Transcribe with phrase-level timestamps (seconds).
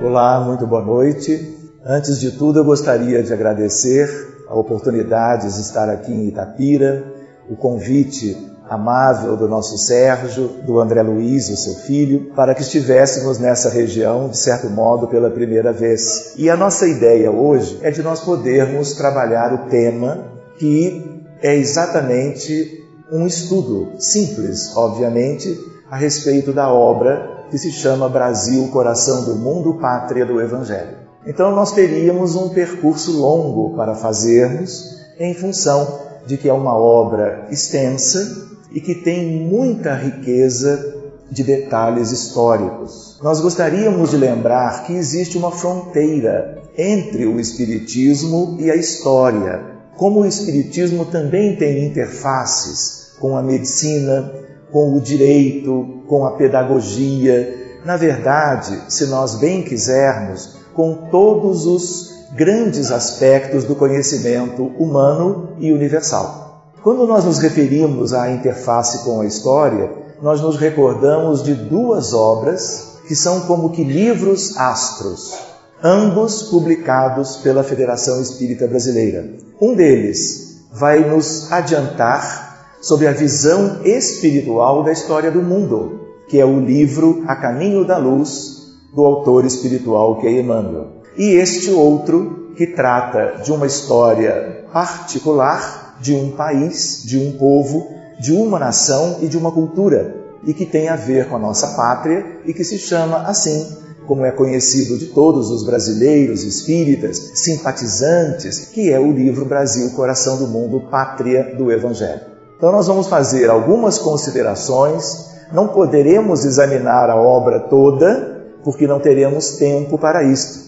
[0.00, 1.58] Olá, muito boa noite.
[1.84, 4.08] Antes de tudo, eu gostaria de agradecer
[4.48, 7.04] a oportunidade de estar aqui em Itapira,
[7.50, 8.36] o convite
[8.70, 14.28] amável do nosso Sérgio, do André Luiz, o seu filho, para que estivéssemos nessa região,
[14.28, 16.34] de certo modo, pela primeira vez.
[16.36, 20.24] E a nossa ideia hoje é de nós podermos trabalhar o tema
[20.56, 22.81] que é exatamente
[23.12, 25.60] um estudo simples, obviamente,
[25.90, 30.96] a respeito da obra que se chama Brasil, Coração do Mundo, Pátria do Evangelho.
[31.26, 37.46] Então nós teríamos um percurso longo para fazermos em função de que é uma obra
[37.50, 40.94] extensa e que tem muita riqueza
[41.30, 43.18] de detalhes históricos.
[43.22, 49.70] Nós gostaríamos de lembrar que existe uma fronteira entre o Espiritismo e a história.
[49.98, 54.32] Como o Espiritismo também tem interfaces com a medicina,
[54.70, 57.80] com o direito, com a pedagogia.
[57.84, 65.70] Na verdade, se nós bem quisermos, com todos os grandes aspectos do conhecimento humano e
[65.72, 66.72] universal.
[66.82, 72.98] Quando nós nos referimos à interface com a história, nós nos recordamos de duas obras
[73.06, 75.34] que são como que livros astros,
[75.82, 79.34] ambos publicados pela Federação Espírita Brasileira.
[79.60, 82.51] Um deles vai nos adiantar
[82.82, 87.96] sobre a visão espiritual da história do mundo, que é o livro A Caminho da
[87.96, 91.02] Luz, do autor espiritual que é Emmanuel.
[91.16, 97.88] E este outro que trata de uma história particular de um país, de um povo,
[98.20, 101.68] de uma nação e de uma cultura, e que tem a ver com a nossa
[101.76, 103.76] pátria e que se chama assim,
[104.08, 110.36] como é conhecido de todos os brasileiros espíritas, simpatizantes, que é o livro Brasil, Coração
[110.36, 112.31] do Mundo, Pátria do Evangelho.
[112.62, 119.56] Então nós vamos fazer algumas considerações, não poderemos examinar a obra toda, porque não teremos
[119.56, 120.60] tempo para isto.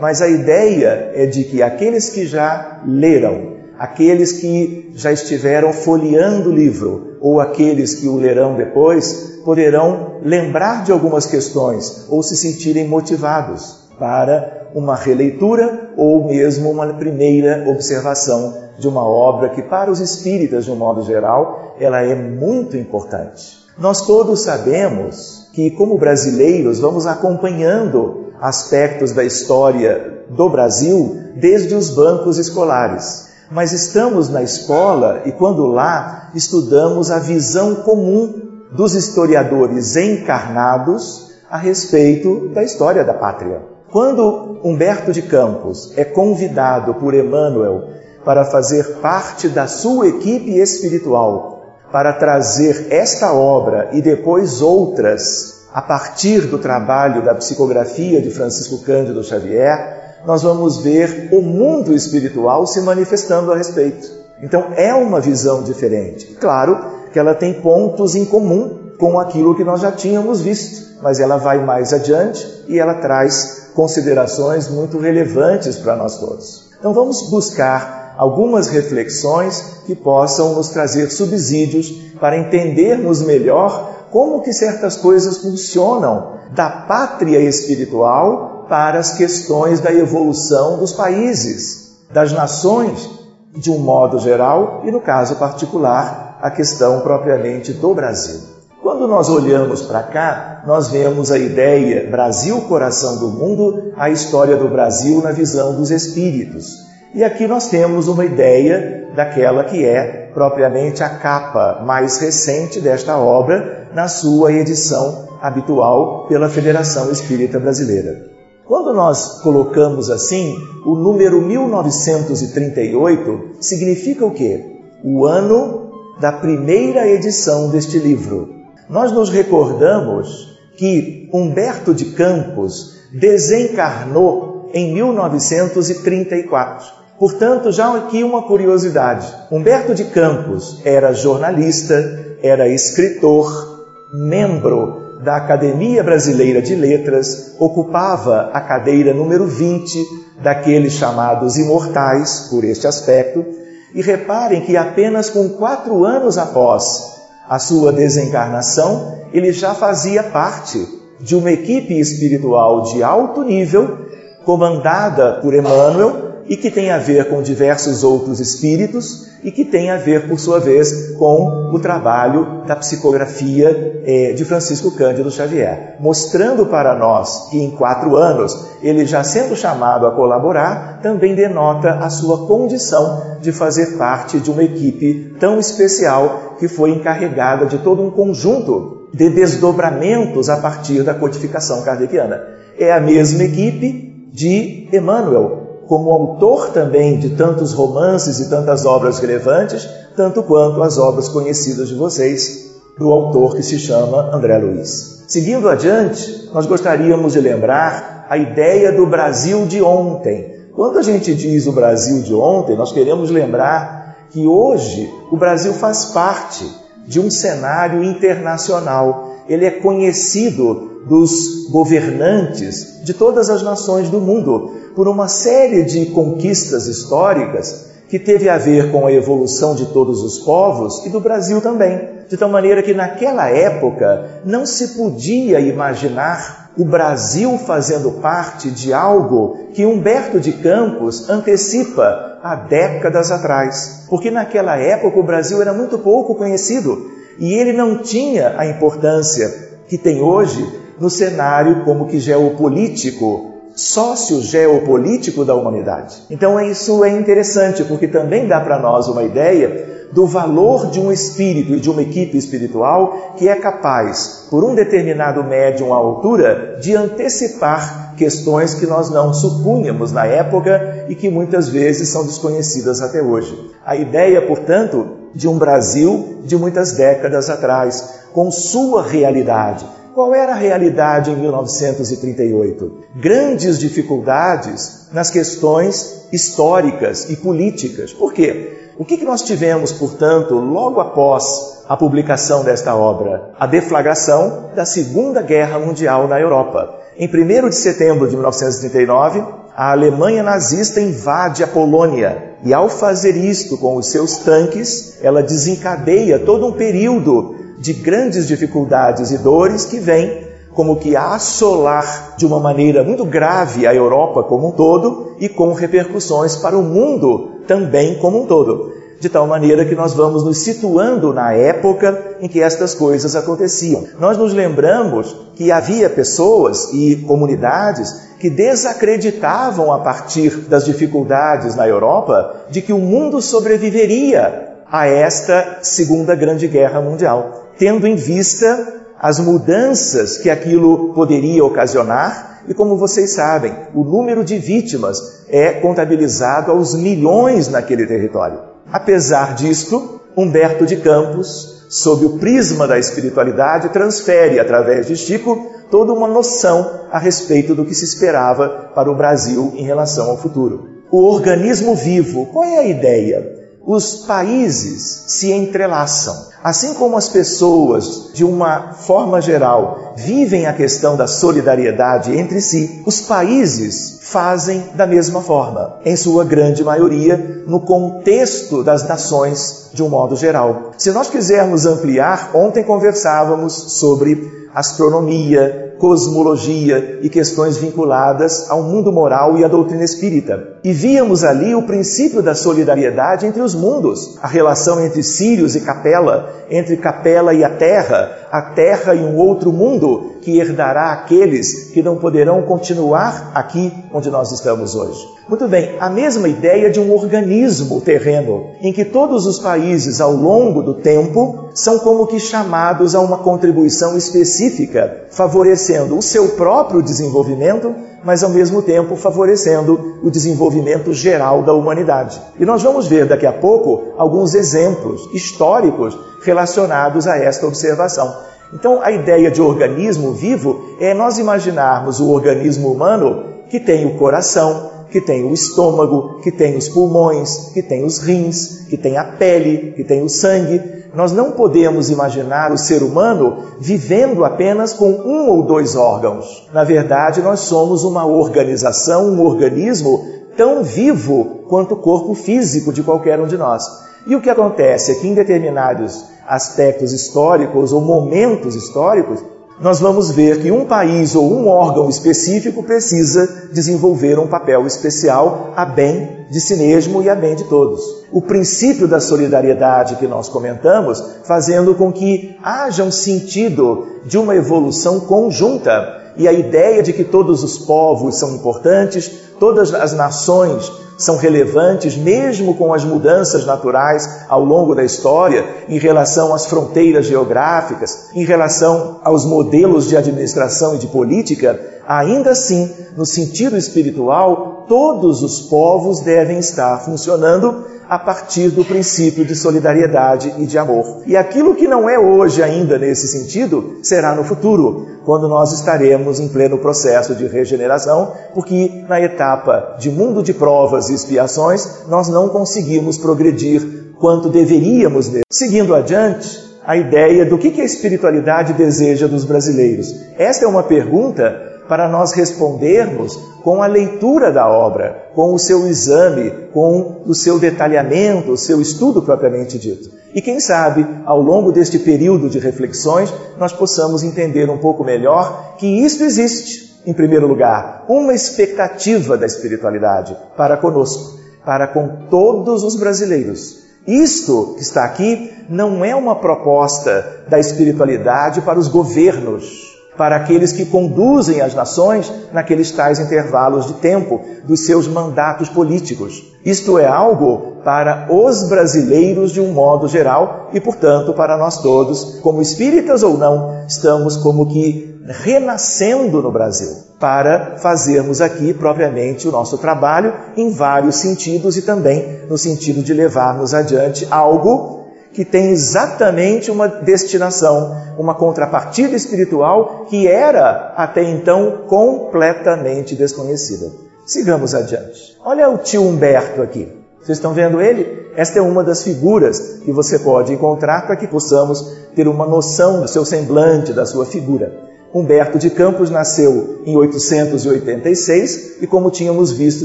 [0.00, 6.50] Mas a ideia é de que aqueles que já leram, aqueles que já estiveram folheando
[6.50, 12.36] o livro, ou aqueles que o lerão depois, poderão lembrar de algumas questões ou se
[12.36, 19.90] sentirem motivados para uma releitura ou mesmo uma primeira observação de uma obra que, para
[19.90, 23.60] os espíritas, de um modo geral, ela é muito importante.
[23.78, 31.90] Nós todos sabemos que, como brasileiros, vamos acompanhando aspectos da história do Brasil desde os
[31.90, 33.28] bancos escolares.
[33.50, 41.58] Mas estamos na escola e, quando lá, estudamos a visão comum dos historiadores encarnados a
[41.58, 43.60] respeito da história da pátria.
[43.90, 47.88] Quando Humberto de Campos é convidado por Emmanuel
[48.24, 55.82] para fazer parte da sua equipe espiritual para trazer esta obra e depois outras a
[55.82, 62.66] partir do trabalho da psicografia de Francisco Cândido Xavier, nós vamos ver o mundo espiritual
[62.66, 64.08] se manifestando a respeito.
[64.42, 66.26] Então é uma visão diferente.
[66.40, 66.78] Claro
[67.12, 71.36] que ela tem pontos em comum com aquilo que nós já tínhamos visto, mas ela
[71.36, 76.70] vai mais adiante e ela traz considerações muito relevantes para nós todos.
[76.78, 81.90] Então vamos buscar algumas reflexões que possam nos trazer subsídios
[82.20, 89.92] para entendermos melhor como que certas coisas funcionam da pátria espiritual para as questões da
[89.92, 93.08] evolução dos países, das nações,
[93.56, 98.40] de um modo geral, e no caso particular, a questão propriamente do Brasil.
[98.82, 104.56] Quando nós olhamos para cá, nós vemos a ideia Brasil, coração do mundo, a história
[104.56, 106.78] do Brasil na visão dos espíritos.
[107.14, 113.18] E aqui nós temos uma ideia daquela que é propriamente a capa mais recente desta
[113.18, 118.30] obra, na sua edição habitual pela Federação Espírita Brasileira.
[118.64, 124.80] Quando nós colocamos assim, o número 1938 significa o quê?
[125.04, 128.59] O ano da primeira edição deste livro.
[128.90, 136.88] Nós nos recordamos que Humberto de Campos desencarnou em 1934.
[137.16, 139.32] Portanto, já aqui uma curiosidade.
[139.48, 141.94] Humberto de Campos era jornalista,
[142.42, 150.04] era escritor, membro da Academia Brasileira de Letras, ocupava a cadeira número 20
[150.42, 153.46] daqueles chamados imortais, por este aspecto,
[153.94, 157.19] e reparem que apenas com quatro anos após
[157.50, 160.86] a sua desencarnação, ele já fazia parte
[161.18, 164.06] de uma equipe espiritual de alto nível,
[164.44, 169.90] comandada por Emmanuel, e que tem a ver com diversos outros espíritos e que tem
[169.90, 175.96] a ver, por sua vez, com o trabalho da psicografia eh, de Francisco Cândido Xavier,
[175.98, 181.90] mostrando para nós que em quatro anos ele já sendo chamado a colaborar, também denota
[181.90, 187.78] a sua condição de fazer parte de uma equipe tão especial que foi encarregada de
[187.78, 192.40] todo um conjunto de desdobramentos a partir da codificação kardeciana.
[192.78, 195.59] É a mesma equipe de Emmanuel,
[195.90, 201.88] como autor também de tantos romances e tantas obras relevantes, tanto quanto as obras conhecidas
[201.88, 205.24] de vocês, do autor que se chama André Luiz.
[205.26, 210.60] Seguindo adiante, nós gostaríamos de lembrar a ideia do Brasil de ontem.
[210.76, 215.72] Quando a gente diz o Brasil de ontem, nós queremos lembrar que hoje o Brasil
[215.72, 216.70] faz parte
[217.04, 219.29] de um cenário internacional.
[219.50, 226.06] Ele é conhecido dos governantes de todas as nações do mundo por uma série de
[226.06, 231.18] conquistas históricas que teve a ver com a evolução de todos os povos e do
[231.18, 232.20] Brasil também.
[232.28, 238.92] De tal maneira que naquela época não se podia imaginar o Brasil fazendo parte de
[238.92, 244.04] algo que Humberto de Campos antecipa há décadas atrás.
[244.08, 249.70] Porque naquela época o Brasil era muito pouco conhecido e ele não tinha a importância
[249.88, 250.66] que tem hoje
[250.98, 256.22] no cenário como que geopolítico sócio geopolítico da humanidade.
[256.30, 261.12] Então isso é interessante porque também dá para nós uma ideia do valor de um
[261.12, 266.78] espírito e de uma equipe espiritual que é capaz, por um determinado médium à altura,
[266.80, 273.00] de antecipar questões que nós não supunhamos na época e que muitas vezes são desconhecidas
[273.00, 273.70] até hoje.
[273.86, 280.52] A ideia, portanto, de um Brasil de muitas décadas atrás, com sua realidade, qual era
[280.52, 282.98] a realidade em 1938?
[283.14, 288.12] Grandes dificuldades nas questões históricas e políticas.
[288.12, 288.92] Por quê?
[288.98, 293.52] O que nós tivemos, portanto, logo após a publicação desta obra?
[293.58, 296.98] A deflagração da Segunda Guerra Mundial na Europa.
[297.16, 299.44] Em 1 de setembro de 1939,
[299.74, 305.42] a Alemanha nazista invade a Polônia e, ao fazer isto com os seus tanques, ela
[305.42, 312.46] desencadeia todo um período de grandes dificuldades e dores que vêm como que assolar de
[312.46, 317.62] uma maneira muito grave a Europa como um todo e com repercussões para o mundo
[317.66, 318.92] também como um todo.
[319.18, 324.04] De tal maneira que nós vamos nos situando na época em que estas coisas aconteciam.
[324.18, 331.86] Nós nos lembramos que havia pessoas e comunidades que desacreditavam a partir das dificuldades na
[331.86, 339.00] Europa de que o mundo sobreviveria a esta Segunda Grande Guerra Mundial tendo em vista
[339.18, 342.62] as mudanças que aquilo poderia ocasionar.
[342.68, 348.60] E como vocês sabem, o número de vítimas é contabilizado aos milhões naquele território.
[348.92, 356.12] Apesar disto, Humberto de Campos, sob o prisma da espiritualidade, transfere através de Chico toda
[356.12, 360.88] uma noção a respeito do que se esperava para o Brasil em relação ao futuro.
[361.10, 363.58] O organismo vivo, qual é a ideia?
[363.84, 366.49] Os países se entrelaçam.
[366.62, 373.02] Assim como as pessoas, de uma forma geral, vivem a questão da solidariedade entre si,
[373.06, 380.02] os países fazem da mesma forma, em sua grande maioria, no contexto das nações de
[380.02, 380.90] um modo geral.
[380.98, 389.58] Se nós quisermos ampliar, ontem conversávamos sobre astronomia, cosmologia e questões vinculadas ao mundo moral
[389.58, 390.78] e à doutrina espírita.
[390.82, 395.82] E víamos ali o princípio da solidariedade entre os mundos, a relação entre Sírios e
[395.82, 401.90] Capela, entre Capela e a Terra, a Terra e um outro mundo que herdará aqueles
[401.90, 405.26] que não poderão continuar aqui onde nós estamos hoje.
[405.48, 410.32] Muito bem, a mesma ideia de um organismo terreno, em que todos os países ao
[410.32, 417.02] longo do tempo são como que chamados a uma contribuição específica, favorecendo o seu próprio
[417.02, 422.40] desenvolvimento, mas ao mesmo tempo favorecendo o desenvolvimento geral da humanidade.
[422.58, 428.32] E nós vamos ver daqui a pouco alguns exemplos históricos relacionados a esta observação.
[428.72, 434.16] Então, a ideia de organismo vivo é nós imaginarmos o organismo humano que tem o
[434.16, 439.16] coração, que tem o estômago, que tem os pulmões, que tem os rins, que tem
[439.16, 440.80] a pele, que tem o sangue.
[441.14, 446.68] Nós não podemos imaginar o ser humano vivendo apenas com um ou dois órgãos.
[446.72, 450.24] Na verdade, nós somos uma organização, um organismo
[450.56, 453.82] tão vivo quanto o corpo físico de qualquer um de nós.
[454.26, 459.40] E o que acontece é que em determinados aspectos históricos ou momentos históricos,
[459.80, 465.72] nós vamos ver que um país ou um órgão específico precisa desenvolver um papel especial
[465.74, 468.02] a bem de si mesmo e a bem de todos.
[468.32, 474.54] O princípio da solidariedade que nós comentamos, fazendo com que haja um sentido de uma
[474.54, 480.90] evolução conjunta e a ideia de que todos os povos são importantes, todas as nações
[481.18, 487.26] são relevantes, mesmo com as mudanças naturais ao longo da história, em relação às fronteiras
[487.26, 494.86] geográficas, em relação aos modelos de administração e de política, ainda assim, no sentido espiritual,
[494.88, 501.22] todos os povos devem estar funcionando a partir do princípio de solidariedade e de amor.
[501.26, 506.40] E aquilo que não é hoje ainda nesse sentido, será no futuro, quando nós estaremos
[506.40, 509.49] em pleno processo de regeneração, porque na etapa
[509.98, 515.30] de mundo de provas e expiações, nós não conseguimos progredir quanto deveríamos.
[515.50, 520.14] Seguindo adiante, a ideia do que a espiritualidade deseja dos brasileiros.
[520.36, 525.86] Esta é uma pergunta para nós respondermos com a leitura da obra, com o seu
[525.88, 530.10] exame, com o seu detalhamento, o seu estudo propriamente dito.
[530.32, 535.74] E quem sabe, ao longo deste período de reflexões, nós possamos entender um pouco melhor
[535.78, 542.82] que isto existe, em primeiro lugar, uma expectativa da espiritualidade para conosco, para com todos
[542.82, 543.80] os brasileiros.
[544.06, 550.72] Isto que está aqui não é uma proposta da espiritualidade para os governos, para aqueles
[550.72, 556.42] que conduzem as nações naqueles tais intervalos de tempo dos seus mandatos políticos.
[556.64, 562.38] Isto é algo para os brasileiros de um modo geral e, portanto, para nós todos,
[562.42, 569.50] como espíritas ou não, estamos como que renascendo no Brasil para fazermos aqui propriamente o
[569.52, 575.00] nosso trabalho em vários sentidos e também no sentido de levarmos adiante algo
[575.32, 583.92] que tem exatamente uma destinação, uma contrapartida espiritual que era até então completamente desconhecida.
[584.26, 585.36] Sigamos adiante.
[585.44, 586.88] Olha o tio Humberto aqui.
[587.20, 588.30] Vocês estão vendo ele?
[588.34, 591.80] Esta é uma das figuras que você pode encontrar para que possamos
[592.14, 594.89] ter uma noção do seu semblante, da sua figura.
[595.12, 599.84] Humberto de Campos nasceu em 886 e, como tínhamos visto,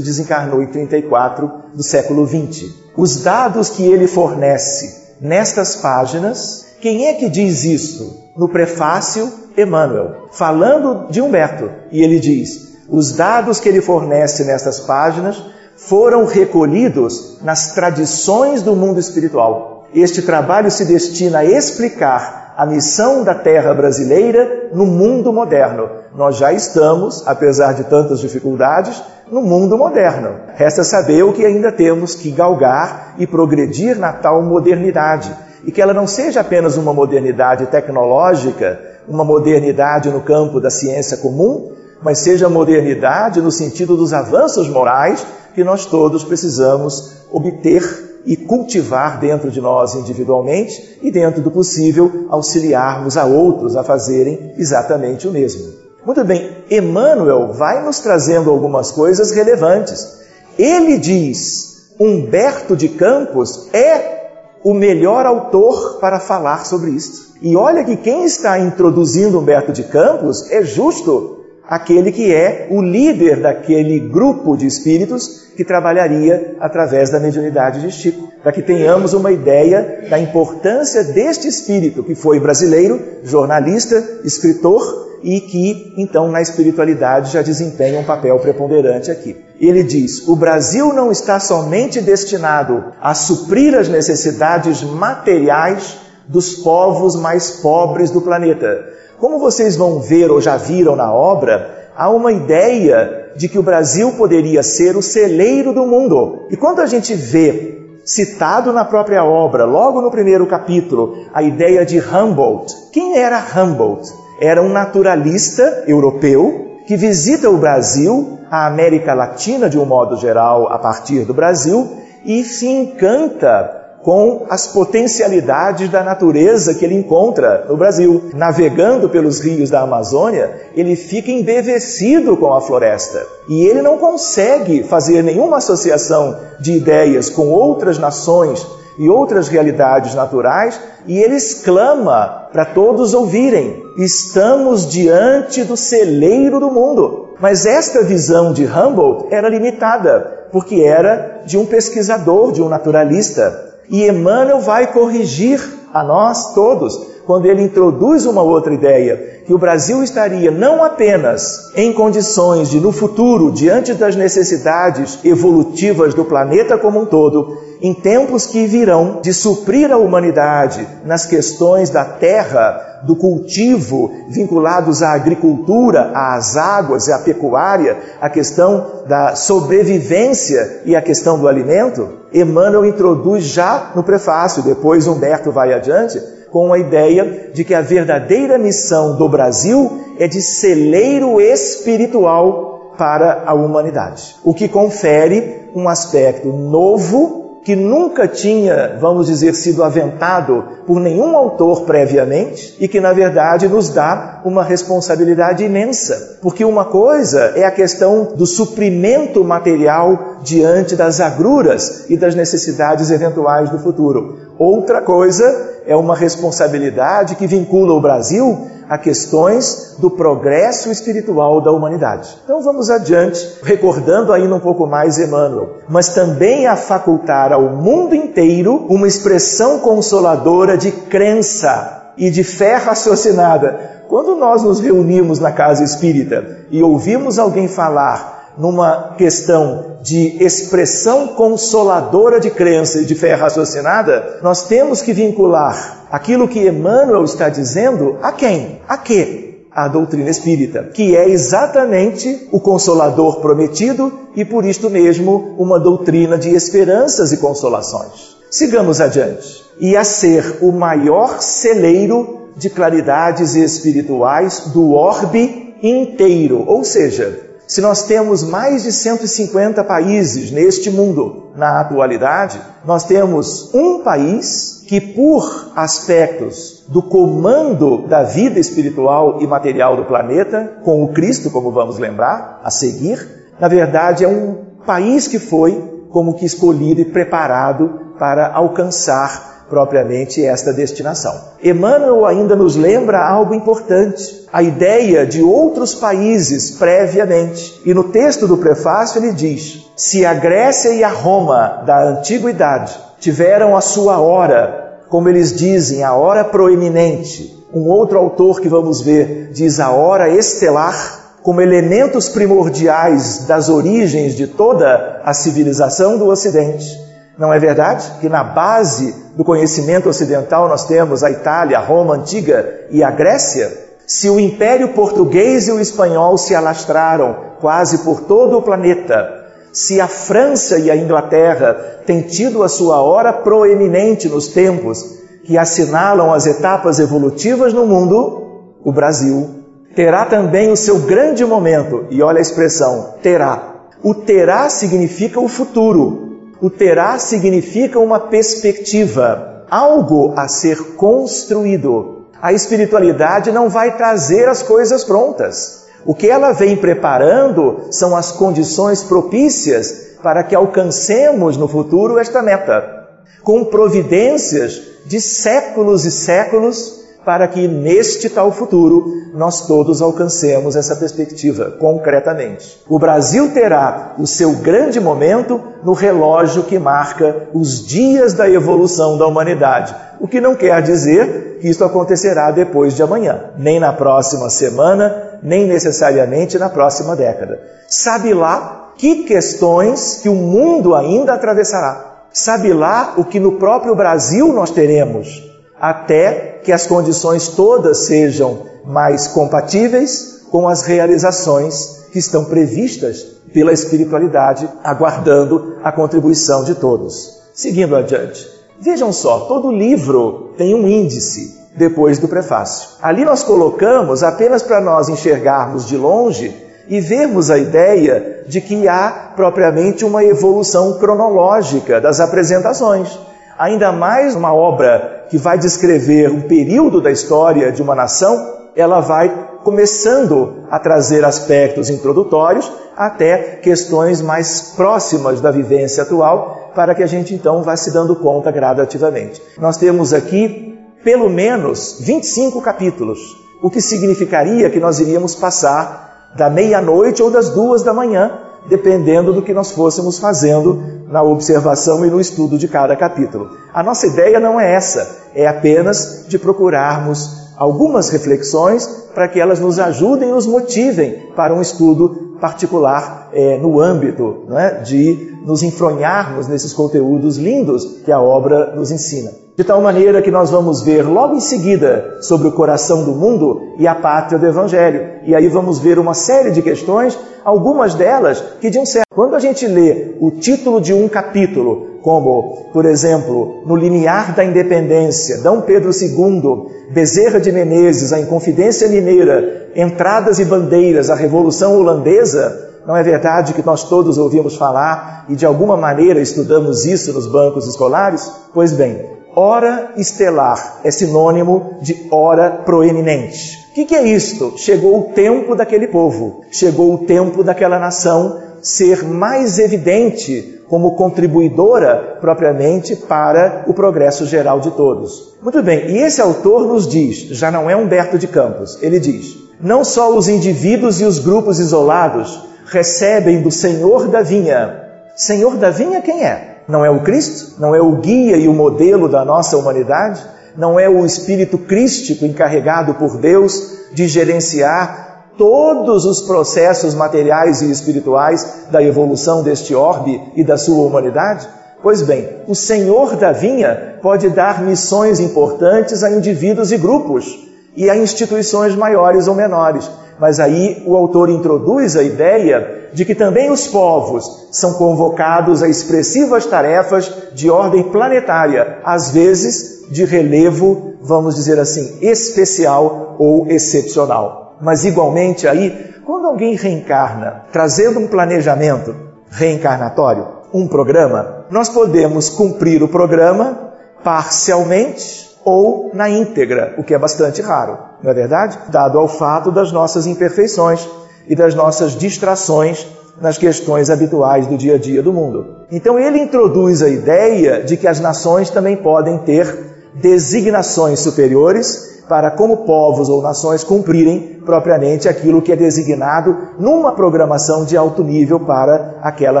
[0.00, 2.92] desencarnou em 34 do século 20.
[2.96, 6.66] Os dados que ele fornece nestas páginas.
[6.80, 8.24] Quem é que diz isso?
[8.36, 11.70] No prefácio, Emmanuel, falando de Humberto.
[11.90, 15.42] E ele diz: os dados que ele fornece nestas páginas
[15.76, 19.86] foram recolhidos nas tradições do mundo espiritual.
[19.94, 25.90] Este trabalho se destina a explicar a missão da terra brasileira no mundo moderno.
[26.14, 30.36] Nós já estamos, apesar de tantas dificuldades, no mundo moderno.
[30.54, 35.36] Resta saber o que ainda temos que galgar e progredir na tal modernidade.
[35.64, 41.18] E que ela não seja apenas uma modernidade tecnológica, uma modernidade no campo da ciência
[41.18, 41.72] comum,
[42.02, 49.20] mas seja modernidade no sentido dos avanços morais que nós todos precisamos obter e cultivar
[49.20, 55.30] dentro de nós individualmente e, dentro do possível, auxiliarmos a outros a fazerem exatamente o
[55.30, 55.72] mesmo.
[56.04, 60.18] Muito bem, Emmanuel vai nos trazendo algumas coisas relevantes.
[60.58, 64.16] Ele diz: Humberto de Campos é
[64.62, 67.36] o melhor autor para falar sobre isto.
[67.40, 71.35] E olha que quem está introduzindo Humberto de Campos é justo
[71.68, 77.90] aquele que é o líder daquele grupo de espíritos que trabalharia através da mediunidade de
[77.90, 85.06] Chico, para que tenhamos uma ideia da importância deste espírito que foi brasileiro, jornalista, escritor
[85.22, 89.36] e que, então, na espiritualidade já desempenha um papel preponderante aqui.
[89.58, 95.96] Ele diz: o Brasil não está somente destinado a suprir as necessidades materiais
[96.28, 98.84] dos povos mais pobres do planeta.
[99.18, 103.62] Como vocês vão ver ou já viram na obra, há uma ideia de que o
[103.62, 106.46] Brasil poderia ser o celeiro do mundo.
[106.50, 111.84] E quando a gente vê citado na própria obra, logo no primeiro capítulo, a ideia
[111.84, 112.72] de Humboldt.
[112.92, 114.26] Quem era Humboldt?
[114.40, 120.68] era um naturalista europeu que visita o Brasil, a América Latina de um modo geral,
[120.68, 127.66] a partir do Brasil, e se encanta com as potencialidades da natureza que ele encontra
[127.68, 128.30] no Brasil.
[128.34, 133.26] Navegando pelos rios da Amazônia, ele fica embevecido com a floresta.
[133.48, 138.64] E ele não consegue fazer nenhuma associação de ideias com outras nações
[138.96, 146.70] e outras realidades naturais, e ele exclama para todos ouvirem: estamos diante do celeiro do
[146.70, 147.30] mundo.
[147.40, 153.65] Mas esta visão de Humboldt era limitada, porque era de um pesquisador, de um naturalista.
[153.88, 155.60] E Emmanuel vai corrigir
[155.92, 161.72] a nós todos quando ele introduz uma outra ideia, que o Brasil estaria não apenas
[161.74, 167.92] em condições de, no futuro, diante das necessidades evolutivas do planeta como um todo, em
[167.92, 175.12] tempos que virão de suprir a humanidade nas questões da terra, do cultivo, vinculados à
[175.12, 182.08] agricultura, às águas e à pecuária, a questão da sobrevivência e a questão do alimento,
[182.32, 187.80] Emmanuel introduz já no prefácio, depois Humberto vai adiante, com a ideia de que a
[187.80, 195.88] verdadeira missão do Brasil é de celeiro espiritual para a humanidade, o que confere um
[195.88, 203.00] aspecto novo que nunca tinha, vamos dizer, sido aventado por nenhum autor previamente e que,
[203.00, 206.38] na verdade, nos dá uma responsabilidade imensa.
[206.40, 213.10] Porque uma coisa é a questão do suprimento material diante das agruras e das necessidades
[213.10, 214.45] eventuais do futuro.
[214.58, 221.72] Outra coisa é uma responsabilidade que vincula o Brasil a questões do progresso espiritual da
[221.72, 222.38] humanidade.
[222.44, 228.14] Então vamos adiante, recordando ainda um pouco mais Emmanuel, mas também a facultar ao mundo
[228.14, 233.96] inteiro uma expressão consoladora de crença e de fé raciocinada.
[234.08, 241.28] Quando nós nos reunimos na casa espírita e ouvimos alguém falar numa questão de expressão
[241.28, 247.48] consoladora de crença e de fé raciocinada, nós temos que vincular aquilo que Emmanuel está
[247.48, 248.80] dizendo a quem?
[248.88, 249.66] A quê?
[249.72, 256.38] A doutrina espírita, que é exatamente o consolador prometido e por isto mesmo uma doutrina
[256.38, 258.36] de esperanças e consolações.
[258.50, 259.64] Sigamos adiante.
[259.78, 267.80] E a ser o maior celeiro de claridades espirituais do orbe inteiro, ou seja, se
[267.80, 275.00] nós temos mais de 150 países neste mundo na atualidade, nós temos um país que,
[275.00, 281.72] por aspectos do comando da vida espiritual e material do planeta, com o Cristo, como
[281.72, 287.04] vamos lembrar, a seguir, na verdade é um país que foi como que escolhido e
[287.04, 291.34] preparado para alcançar propriamente esta destinação.
[291.62, 297.82] Emmanuel ainda nos lembra algo importante, a ideia de outros países previamente.
[297.84, 302.96] E no texto do prefácio ele diz: se a Grécia e a Roma da antiguidade
[303.18, 309.00] tiveram a sua hora, como eles dizem, a hora proeminente, um outro autor que vamos
[309.00, 316.26] ver diz a hora estelar, como elementos primordiais das origens de toda a civilização do
[316.26, 317.05] Ocidente.
[317.38, 322.14] Não é verdade que na base do conhecimento ocidental nós temos a Itália, a Roma
[322.14, 323.70] antiga e a Grécia?
[324.06, 330.00] Se o Império Português e o Espanhol se alastraram quase por todo o planeta, se
[330.00, 331.74] a França e a Inglaterra
[332.06, 338.72] têm tido a sua hora proeminente nos tempos que assinalam as etapas evolutivas no mundo,
[338.82, 339.50] o Brasil
[339.94, 342.06] terá também o seu grande momento.
[342.08, 343.74] E olha a expressão, terá.
[344.02, 346.25] O terá significa o futuro,
[346.60, 352.26] o terá significa uma perspectiva, algo a ser construído.
[352.40, 355.86] A espiritualidade não vai trazer as coisas prontas.
[356.04, 362.42] O que ela vem preparando são as condições propícias para que alcancemos no futuro esta
[362.42, 363.08] meta,
[363.42, 370.94] com providências de séculos e séculos para que neste tal futuro nós todos alcancemos essa
[370.94, 372.80] perspectiva concretamente.
[372.88, 379.18] O Brasil terá o seu grande momento no relógio que marca os dias da evolução
[379.18, 383.92] da humanidade, o que não quer dizer que isso acontecerá depois de amanhã, nem na
[383.92, 387.60] próxima semana, nem necessariamente na próxima década.
[387.88, 392.28] Sabe lá que questões que o mundo ainda atravessará.
[392.32, 395.45] Sabe lá o que no próprio Brasil nós teremos
[395.80, 403.72] até que as condições todas sejam mais compatíveis com as realizações que estão previstas pela
[403.72, 407.36] espiritualidade, aguardando a contribuição de todos.
[407.54, 408.46] Seguindo adiante,
[408.80, 412.88] vejam só, todo livro tem um índice depois do prefácio.
[413.02, 416.54] Ali nós colocamos apenas para nós enxergarmos de longe
[416.88, 423.18] e vermos a ideia de que há propriamente uma evolução cronológica das apresentações.
[423.58, 429.00] Ainda mais uma obra que vai descrever um período da história de uma nação, ela
[429.00, 437.02] vai começando a trazer aspectos introdutórios até questões mais próximas da vivência atual, para que
[437.02, 439.42] a gente então vá se dando conta gradativamente.
[439.58, 443.18] Nós temos aqui pelo menos 25 capítulos,
[443.62, 449.32] o que significaria que nós iríamos passar da meia-noite ou das duas da manhã dependendo
[449.32, 453.50] do que nós fôssemos fazendo na observação e no estudo de cada capítulo.
[453.72, 459.60] A nossa ideia não é essa, é apenas de procurarmos algumas reflexões para que elas
[459.60, 465.62] nos ajudem e nos motivem para um estudo particular é, no âmbito né, de nos
[465.62, 469.30] enfronharmos nesses conteúdos lindos que a obra nos ensina.
[469.56, 473.72] De tal maneira que nós vamos ver logo em seguida sobre o coração do mundo
[473.78, 475.22] e a pátria do Evangelho.
[475.24, 479.06] E aí vamos ver uma série de questões, algumas delas que de um certo.
[479.14, 484.44] Quando a gente lê o título de um capítulo, como, por exemplo, no Limiar da
[484.44, 485.62] Independência, D.
[485.66, 492.96] Pedro II, Bezerra de Menezes, a Inconfidência Mineira, Entradas e Bandeiras, a Revolução Holandesa, não
[492.96, 497.66] é verdade que nós todos ouvimos falar e de alguma maneira estudamos isso nos bancos
[497.66, 498.30] escolares?
[498.54, 503.66] Pois bem, hora estelar é sinônimo de hora proeminente.
[503.70, 504.54] O que, que é isto?
[504.56, 512.18] Chegou o tempo daquele povo, chegou o tempo daquela nação ser mais evidente como contribuidora
[512.20, 515.36] propriamente para o progresso geral de todos.
[515.42, 519.36] Muito bem, e esse autor nos diz, já não é Humberto de Campos, ele diz:
[519.60, 524.82] não só os indivíduos e os grupos isolados recebem do Senhor da vinha.
[525.14, 526.58] Senhor da vinha quem é?
[526.68, 527.60] Não é o Cristo?
[527.60, 530.22] Não é o guia e o modelo da nossa humanidade?
[530.56, 537.70] Não é o espírito crístico encarregado por Deus de gerenciar todos os processos materiais e
[537.70, 541.48] espirituais da evolução deste orbe e da sua humanidade?
[541.82, 547.46] Pois bem, o Senhor da vinha pode dar missões importantes a indivíduos e grupos
[547.76, 549.88] e a instituições maiores ou menores.
[550.18, 555.68] Mas aí o autor introduz a ideia de que também os povos são convocados a
[555.68, 564.45] expressivas tarefas de ordem planetária, às vezes de relevo, vamos dizer assim, especial ou excepcional.
[564.60, 568.94] Mas igualmente aí, quando alguém reencarna, trazendo um planejamento
[569.30, 573.58] reencarnatório, um programa, nós podemos cumprir o programa
[574.02, 578.58] parcialmente ou na íntegra, o que é bastante raro, não é verdade?
[578.68, 580.88] Dado ao fato das nossas imperfeições
[581.28, 582.86] e das nossas distrações
[583.20, 585.56] nas questões habituais do dia a dia do mundo.
[585.70, 592.30] Então ele introduz a ideia de que as nações também podem ter designações superiores para,
[592.30, 598.40] como povos ou nações, cumprirem propriamente aquilo que é designado numa programação de alto nível
[598.40, 599.40] para aquela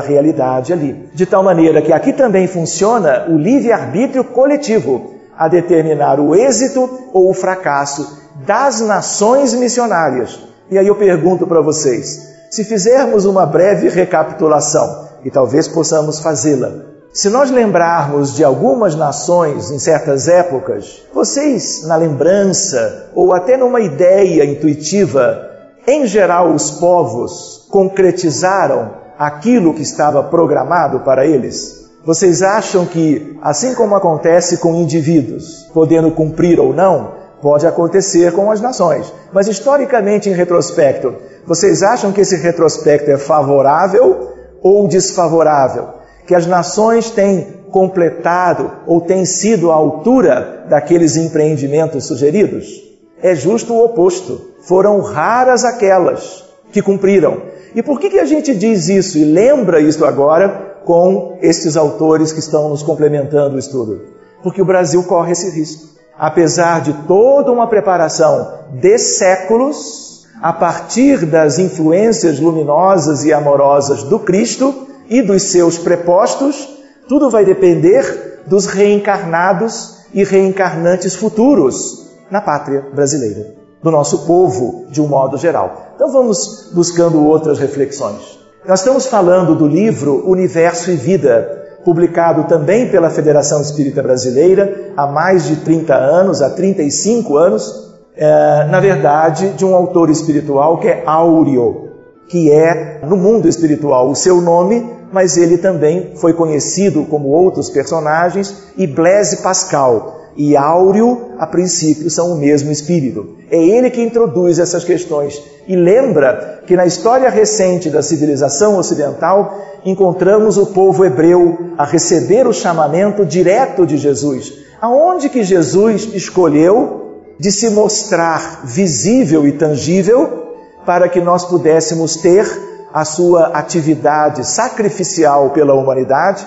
[0.00, 1.08] realidade ali.
[1.14, 7.30] De tal maneira que aqui também funciona o livre-arbítrio coletivo a determinar o êxito ou
[7.30, 10.40] o fracasso das nações missionárias.
[10.70, 16.95] E aí eu pergunto para vocês: se fizermos uma breve recapitulação, e talvez possamos fazê-la,
[17.16, 23.80] se nós lembrarmos de algumas nações em certas épocas, vocês, na lembrança ou até numa
[23.80, 25.48] ideia intuitiva,
[25.86, 31.86] em geral os povos concretizaram aquilo que estava programado para eles?
[32.04, 38.50] Vocês acham que, assim como acontece com indivíduos, podendo cumprir ou não, pode acontecer com
[38.50, 39.10] as nações.
[39.32, 41.14] Mas historicamente, em retrospecto,
[41.46, 45.95] vocês acham que esse retrospecto é favorável ou desfavorável?
[46.26, 52.82] Que as nações têm completado ou têm sido à altura daqueles empreendimentos sugeridos?
[53.22, 54.52] É justo o oposto.
[54.62, 57.42] Foram raras aquelas que cumpriram.
[57.74, 60.66] E por que, que a gente diz isso e lembra isso agora?
[60.86, 64.00] com estes autores que estão nos complementando o estudo.
[64.42, 65.96] Porque o Brasil corre esse risco.
[66.16, 74.18] Apesar de toda uma preparação de séculos, a partir das influências luminosas e amorosas do
[74.20, 76.68] Cristo e dos seus prepostos,
[77.08, 85.00] tudo vai depender dos reencarnados e reencarnantes futuros na pátria brasileira, do nosso povo de
[85.00, 85.92] um modo geral.
[85.94, 88.38] Então vamos buscando outras reflexões.
[88.66, 95.06] Nós estamos falando do livro Universo e Vida, publicado também pela Federação Espírita Brasileira há
[95.06, 100.88] mais de 30 anos, há 35 anos, é, na verdade, de um autor espiritual que
[100.88, 101.90] é Áureo,
[102.28, 107.70] que é, no mundo espiritual, o seu nome, mas ele também foi conhecido como outros
[107.70, 113.36] personagens, e Blaise Pascal, e Áureo, a princípio, são o mesmo espírito.
[113.50, 119.58] É ele que introduz essas questões e lembra que na história recente da civilização ocidental
[119.84, 124.52] encontramos o povo hebreu a receber o chamamento direto de Jesus.
[124.80, 130.44] Aonde que Jesus escolheu de se mostrar visível e tangível
[130.84, 132.46] para que nós pudéssemos ter
[132.92, 136.46] a sua atividade sacrificial pela humanidade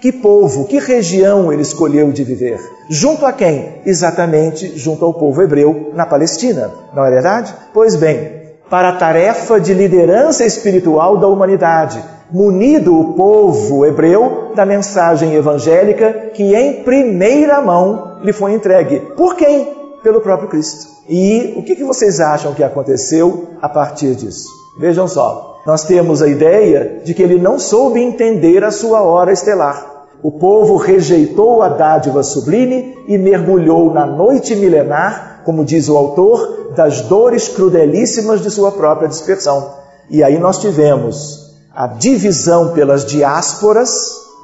[0.00, 2.58] que povo, que região ele escolheu de viver?
[2.88, 3.82] Junto a quem?
[3.84, 7.54] Exatamente junto ao povo hebreu na Palestina, não é verdade?
[7.74, 14.64] Pois bem, para a tarefa de liderança espiritual da humanidade, munido o povo hebreu da
[14.64, 19.00] mensagem evangélica que em primeira mão lhe foi entregue.
[19.16, 19.68] Por quem?
[20.02, 20.88] Pelo próprio Cristo.
[21.08, 24.48] E o que vocês acham que aconteceu a partir disso?
[24.78, 29.32] Vejam só, nós temos a ideia de que ele não soube entender a sua hora
[29.32, 30.06] estelar.
[30.22, 36.72] O povo rejeitou a dádiva sublime e mergulhou na noite milenar, como diz o autor,
[36.76, 39.74] das dores crudelíssimas de sua própria dispersão.
[40.10, 43.90] E aí nós tivemos a divisão pelas diásporas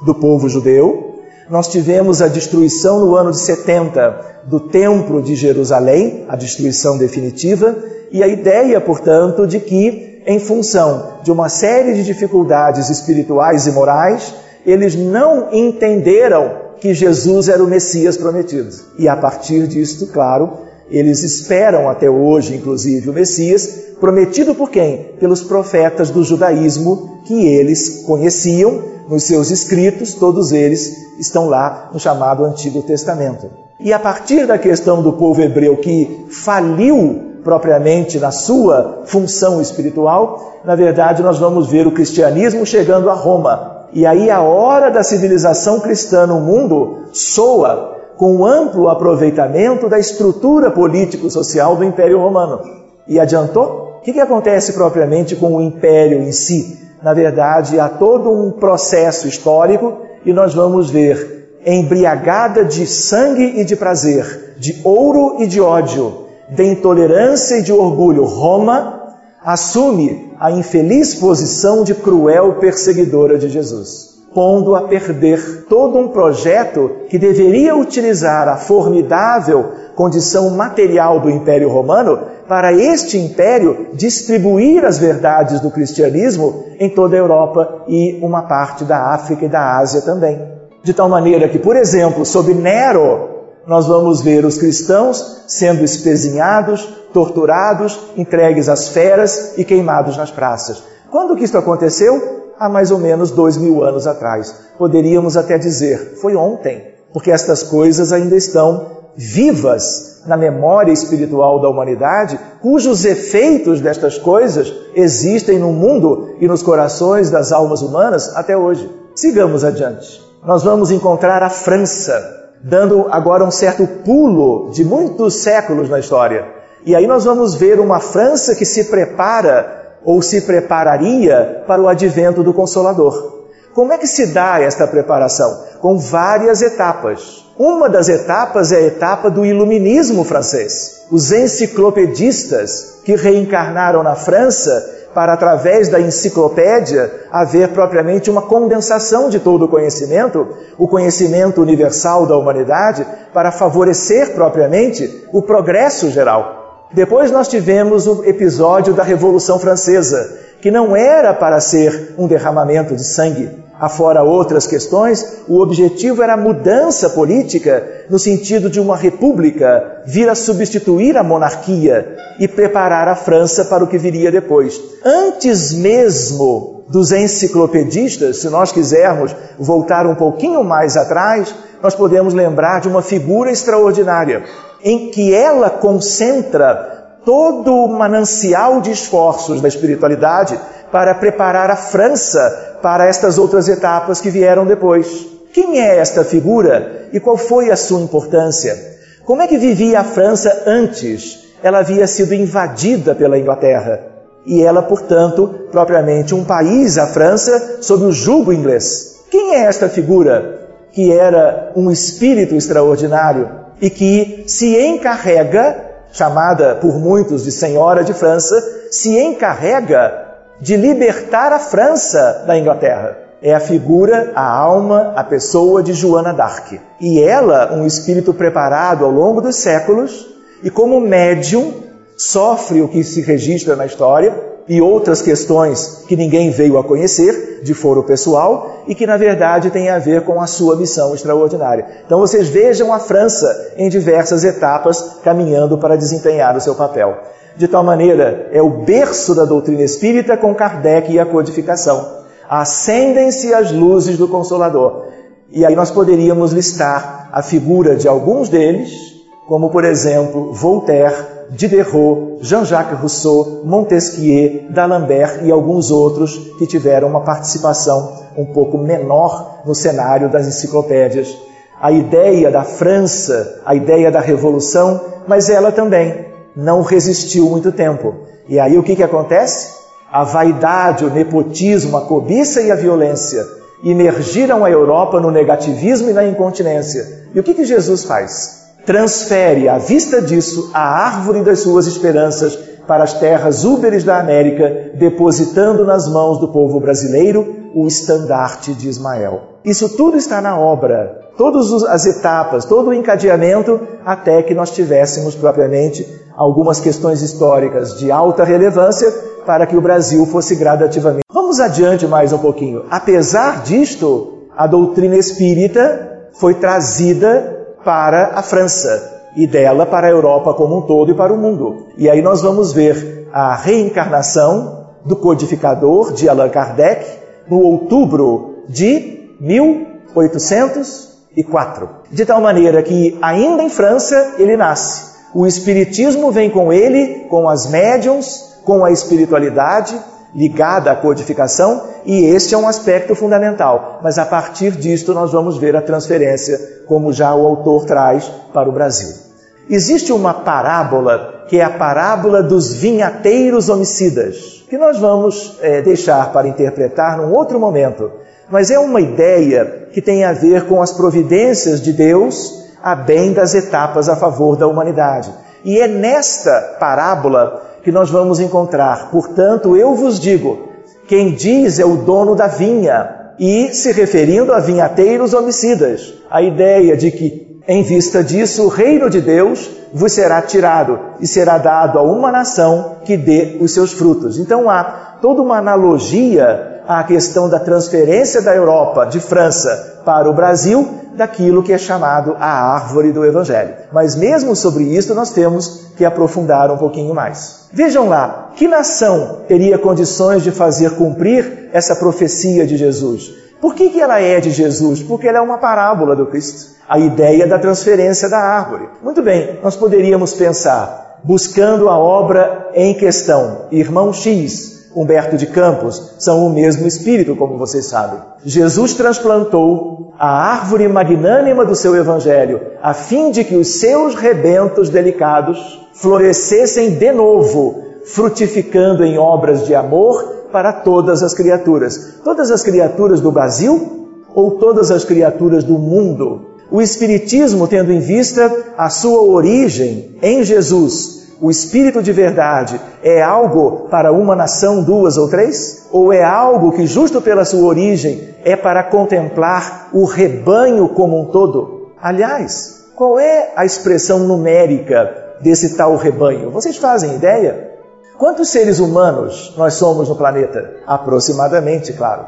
[0.05, 1.07] do povo judeu,
[1.49, 7.75] nós tivemos a destruição no ano de 70 do Templo de Jerusalém, a destruição definitiva,
[8.11, 13.71] e a ideia, portanto, de que, em função de uma série de dificuldades espirituais e
[13.71, 14.35] morais,
[14.65, 18.69] eles não entenderam que Jesus era o Messias prometido.
[18.99, 20.49] E a partir disto, claro,
[20.91, 23.67] eles esperam até hoje, inclusive, o Messias,
[24.01, 25.13] prometido por quem?
[25.17, 31.99] Pelos profetas do judaísmo que eles conheciam nos seus escritos, todos eles estão lá no
[32.01, 33.49] chamado Antigo Testamento.
[33.79, 40.59] E a partir da questão do povo hebreu que faliu propriamente na sua função espiritual,
[40.65, 43.85] na verdade nós vamos ver o cristianismo chegando a Roma.
[43.93, 50.69] E aí a hora da civilização cristã no mundo soa com amplo aproveitamento da estrutura
[50.71, 52.59] político-social do Império Romano.
[53.07, 53.99] E adiantou?
[53.99, 56.77] O que, que acontece propriamente com o Império em si?
[57.01, 63.63] Na verdade, há todo um processo histórico e nós vamos ver embriagada de sangue e
[63.63, 68.97] de prazer, de ouro e de ódio, de intolerância e de orgulho, Roma
[69.43, 76.91] assume a infeliz posição de cruel perseguidora de Jesus, pondo a perder todo um projeto
[77.09, 84.97] que deveria utilizar a formidável condição material do Império Romano para este império distribuir as
[84.99, 90.01] verdades do cristianismo em toda a Europa e uma parte da África e da Ásia
[90.01, 90.39] também.
[90.83, 93.36] De tal maneira que, por exemplo, sob Nero,
[93.67, 100.81] nós vamos ver os cristãos sendo espezinhados, torturados, entregues às feras e queimados nas praças.
[101.11, 102.53] Quando que isso aconteceu?
[102.57, 104.55] Há mais ou menos dois mil anos atrás.
[104.77, 111.69] Poderíamos até dizer, foi ontem, porque estas coisas ainda estão vivas na memória espiritual da
[111.69, 118.55] humanidade, cujos efeitos destas coisas existem no mundo e nos corações das almas humanas até
[118.55, 118.89] hoje.
[119.15, 125.89] Sigamos adiante nós vamos encontrar a França, dando agora um certo pulo de muitos séculos
[125.89, 126.45] na história.
[126.85, 131.87] E aí nós vamos ver uma França que se prepara ou se prepararia para o
[131.87, 133.37] advento do Consolador.
[133.73, 135.63] Como é que se dá esta preparação?
[135.81, 137.45] Com várias etapas.
[137.59, 141.05] Uma das etapas é a etapa do iluminismo francês.
[141.11, 149.39] Os enciclopedistas que reencarnaram na França para, através da enciclopédia, haver propriamente uma condensação de
[149.39, 156.87] todo o conhecimento, o conhecimento universal da humanidade, para favorecer propriamente o progresso geral.
[156.91, 162.95] Depois nós tivemos o episódio da Revolução Francesa, que não era para ser um derramamento
[162.95, 168.97] de sangue, afora outras questões, o objetivo era a mudança política no sentido de uma
[168.97, 174.79] república vir a substituir a monarquia e preparar a França para o que viria depois.
[175.05, 182.81] Antes mesmo dos enciclopedistas, se nós quisermos voltar um pouquinho mais atrás, nós podemos lembrar
[182.81, 184.43] de uma figura extraordinária,
[184.83, 190.57] em que ela concentra todo o manancial de esforços da espiritualidade
[190.89, 195.27] para preparar a França para estas outras etapas que vieram depois.
[195.51, 198.77] Quem é esta figura e qual foi a sua importância?
[199.25, 201.49] Como é que vivia a França antes?
[201.61, 203.99] Ela havia sido invadida pela Inglaterra
[204.45, 209.17] e ela, portanto, propriamente um país, a França, sob o jugo inglês.
[209.29, 210.61] Quem é esta figura
[210.93, 213.49] que era um espírito extraordinário
[213.81, 215.87] e que se encarrega
[216.17, 218.55] chamada por muitos de Senhora de França,
[218.89, 220.25] se encarrega
[220.59, 223.15] de libertar a França da Inglaterra.
[223.39, 226.81] É a figura, a alma, a pessoa de Joana d'Arc.
[226.99, 230.27] E ela, um espírito preparado ao longo dos séculos,
[230.63, 231.71] e como médium,
[232.17, 234.33] sofre o que se registra na história,
[234.67, 239.71] e outras questões que ninguém veio a conhecer, de foro pessoal, e que na verdade
[239.71, 241.85] tem a ver com a sua missão extraordinária.
[242.05, 247.17] Então vocês vejam a França em diversas etapas caminhando para desempenhar o seu papel.
[247.55, 252.17] De tal maneira, é o berço da doutrina espírita com Kardec e a codificação.
[252.47, 255.07] Acendem-se as luzes do Consolador.
[255.49, 259.16] E aí nós poderíamos listar a figura de alguns deles,
[259.47, 261.15] como por exemplo Voltaire,
[261.49, 269.61] Diderot, Jean-Jacques Rousseau, Montesquieu, D'Alembert e alguns outros que tiveram uma participação um pouco menor
[269.65, 271.35] no cenário das enciclopédias.
[271.81, 278.15] A ideia da França, a ideia da revolução, mas ela também não resistiu muito tempo.
[278.49, 279.77] E aí o que, que acontece?
[280.11, 283.45] A vaidade, o nepotismo, a cobiça e a violência
[283.83, 287.27] imergiram a Europa no negativismo e na incontinência.
[287.33, 288.66] E o que, que Jesus faz?
[288.87, 292.55] Transfere, à vista disso, a árvore das suas esperanças
[292.87, 298.87] para as terras úberes da América, depositando nas mãos do povo brasileiro o estandarte de
[298.87, 299.41] Ismael.
[299.65, 305.35] Isso tudo está na obra, todas as etapas, todo o encadeamento, até que nós tivéssemos
[305.35, 309.11] propriamente algumas questões históricas de alta relevância
[309.45, 311.25] para que o Brasil fosse gradativamente.
[311.29, 312.85] Vamos adiante mais um pouquinho.
[312.89, 320.53] Apesar disto, a doutrina espírita foi trazida para a França e dela para a Europa
[320.53, 321.87] como um todo e para o mundo.
[321.97, 327.05] E aí nós vamos ver a reencarnação do codificador de Allan Kardec
[327.47, 331.89] no outubro de 1804.
[332.11, 335.15] De tal maneira que, ainda em França, ele nasce.
[335.33, 339.95] O Espiritismo vem com ele, com as médiums, com a espiritualidade
[340.35, 343.99] ligada à codificação, e este é um aspecto fundamental.
[344.03, 348.69] Mas a partir disto nós vamos ver a transferência, como já o autor traz para
[348.69, 349.27] o Brasil.
[349.69, 356.31] Existe uma parábola que é a parábola dos vinhateiros homicidas, que nós vamos é, deixar
[356.31, 358.11] para interpretar num outro momento.
[358.49, 363.33] Mas é uma ideia que tem a ver com as providências de Deus a bem
[363.33, 365.33] das etapas a favor da humanidade.
[365.65, 370.67] E é nesta parábola que nós vamos encontrar, portanto, eu vos digo,
[371.07, 376.97] quem diz é o dono da vinha, e se referindo a vinhateiros homicidas, a ideia
[376.97, 381.97] de que em vista disso, o reino de Deus vos será tirado e será dado
[381.97, 384.37] a uma nação que dê os seus frutos.
[384.37, 390.33] Então há toda uma analogia à questão da transferência da Europa, de França, para o
[390.33, 393.75] Brasil, daquilo que é chamado a árvore do Evangelho.
[393.91, 397.67] Mas mesmo sobre isso nós temos que aprofundar um pouquinho mais.
[397.73, 403.33] Vejam lá, que nação teria condições de fazer cumprir essa profecia de Jesus?
[403.59, 405.01] Por que, que ela é de Jesus?
[405.01, 408.87] Porque ela é uma parábola do Cristo a ideia da transferência da árvore.
[409.03, 416.15] Muito bem, nós poderíamos pensar, buscando a obra em questão, irmão X, Humberto de Campos,
[416.17, 418.19] são o mesmo espírito, como vocês sabem.
[418.43, 424.89] Jesus transplantou a árvore magnânima do seu evangelho, a fim de que os seus rebentos
[424.89, 432.19] delicados florescessem de novo, frutificando em obras de amor para todas as criaturas.
[432.23, 436.41] Todas as criaturas do Brasil ou todas as criaturas do mundo?
[436.71, 443.21] O Espiritismo, tendo em vista a sua origem em Jesus, o Espírito de verdade, é
[443.21, 445.87] algo para uma nação, duas ou três?
[445.91, 451.25] Ou é algo que, justo pela sua origem, é para contemplar o rebanho como um
[451.25, 451.91] todo?
[452.01, 456.49] Aliás, qual é a expressão numérica desse tal rebanho?
[456.49, 457.71] Vocês fazem ideia?
[458.17, 460.77] Quantos seres humanos nós somos no planeta?
[460.87, 462.25] Aproximadamente, claro.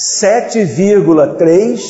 [0.00, 1.80] 7,3